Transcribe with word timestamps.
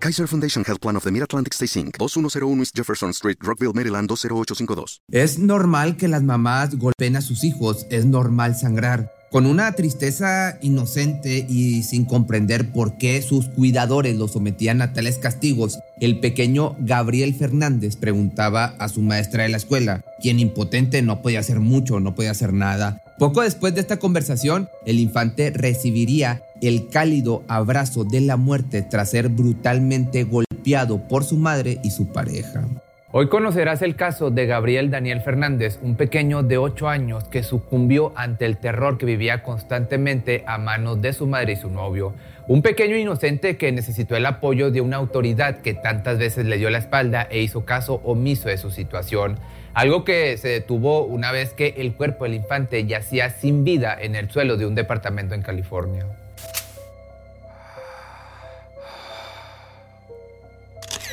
Kaiser 0.00 0.28
Foundation 0.28 0.64
Health 0.64 0.80
Plan 0.80 0.96
of 0.96 1.02
the 1.02 1.10
Mid-Atlantic 1.10 1.52
Stay 1.54 1.66
Inc., 1.82 1.98
2101 1.98 2.60
East 2.60 2.76
Jefferson 2.76 3.10
Street, 3.10 3.38
Rockville, 3.40 3.72
Maryland, 3.74 4.08
20852. 4.08 5.02
Es 5.10 5.38
normal 5.40 5.96
que 5.96 6.06
las 6.06 6.22
mamás 6.22 6.76
golpeen 6.76 7.16
a 7.16 7.20
sus 7.20 7.42
hijos, 7.42 7.84
es 7.90 8.06
normal 8.06 8.56
sangrar. 8.56 9.12
Con 9.30 9.44
una 9.44 9.72
tristeza 9.72 10.56
inocente 10.62 11.44
y 11.48 11.82
sin 11.82 12.06
comprender 12.06 12.72
por 12.72 12.96
qué 12.96 13.20
sus 13.20 13.46
cuidadores 13.48 14.16
lo 14.16 14.26
sometían 14.28 14.80
a 14.80 14.94
tales 14.94 15.18
castigos, 15.18 15.78
el 16.00 16.20
pequeño 16.20 16.76
Gabriel 16.78 17.34
Fernández 17.34 17.96
preguntaba 17.96 18.76
a 18.78 18.88
su 18.88 19.02
maestra 19.02 19.42
de 19.42 19.50
la 19.50 19.58
escuela, 19.58 20.02
quien 20.22 20.40
impotente 20.40 21.02
no 21.02 21.20
podía 21.20 21.40
hacer 21.40 21.60
mucho, 21.60 22.00
no 22.00 22.14
podía 22.14 22.30
hacer 22.30 22.54
nada. 22.54 23.02
Poco 23.18 23.42
después 23.42 23.74
de 23.74 23.80
esta 23.80 23.98
conversación, 23.98 24.68
el 24.86 25.00
infante 25.00 25.50
recibiría 25.50 26.42
el 26.62 26.88
cálido 26.88 27.42
abrazo 27.48 28.04
de 28.04 28.20
la 28.20 28.36
muerte 28.36 28.82
tras 28.82 29.10
ser 29.10 29.28
brutalmente 29.28 30.24
golpeado 30.24 31.06
por 31.08 31.24
su 31.24 31.36
madre 31.36 31.78
y 31.82 31.90
su 31.90 32.12
pareja. 32.12 32.64
Hoy 33.10 33.28
conocerás 33.28 33.80
el 33.80 33.96
caso 33.96 34.30
de 34.30 34.44
Gabriel 34.44 34.90
Daniel 34.90 35.22
Fernández, 35.22 35.78
un 35.80 35.96
pequeño 35.96 36.42
de 36.42 36.58
8 36.58 36.88
años 36.90 37.24
que 37.24 37.42
sucumbió 37.42 38.12
ante 38.16 38.44
el 38.44 38.58
terror 38.58 38.98
que 38.98 39.06
vivía 39.06 39.42
constantemente 39.42 40.44
a 40.46 40.58
manos 40.58 41.00
de 41.00 41.14
su 41.14 41.26
madre 41.26 41.54
y 41.54 41.56
su 41.56 41.70
novio. 41.70 42.12
Un 42.48 42.60
pequeño 42.60 42.96
inocente 42.96 43.56
que 43.56 43.72
necesitó 43.72 44.14
el 44.14 44.26
apoyo 44.26 44.70
de 44.70 44.82
una 44.82 44.98
autoridad 44.98 45.62
que 45.62 45.72
tantas 45.72 46.18
veces 46.18 46.44
le 46.44 46.58
dio 46.58 46.68
la 46.68 46.78
espalda 46.78 47.26
e 47.30 47.40
hizo 47.40 47.64
caso 47.64 48.02
omiso 48.04 48.50
de 48.50 48.58
su 48.58 48.70
situación. 48.70 49.38
Algo 49.72 50.04
que 50.04 50.36
se 50.36 50.48
detuvo 50.48 51.04
una 51.04 51.32
vez 51.32 51.54
que 51.54 51.76
el 51.78 51.94
cuerpo 51.94 52.24
del 52.24 52.34
infante 52.34 52.84
yacía 52.84 53.30
sin 53.30 53.64
vida 53.64 53.96
en 53.98 54.16
el 54.16 54.30
suelo 54.30 54.58
de 54.58 54.66
un 54.66 54.74
departamento 54.74 55.34
en 55.34 55.40
California. 55.40 56.04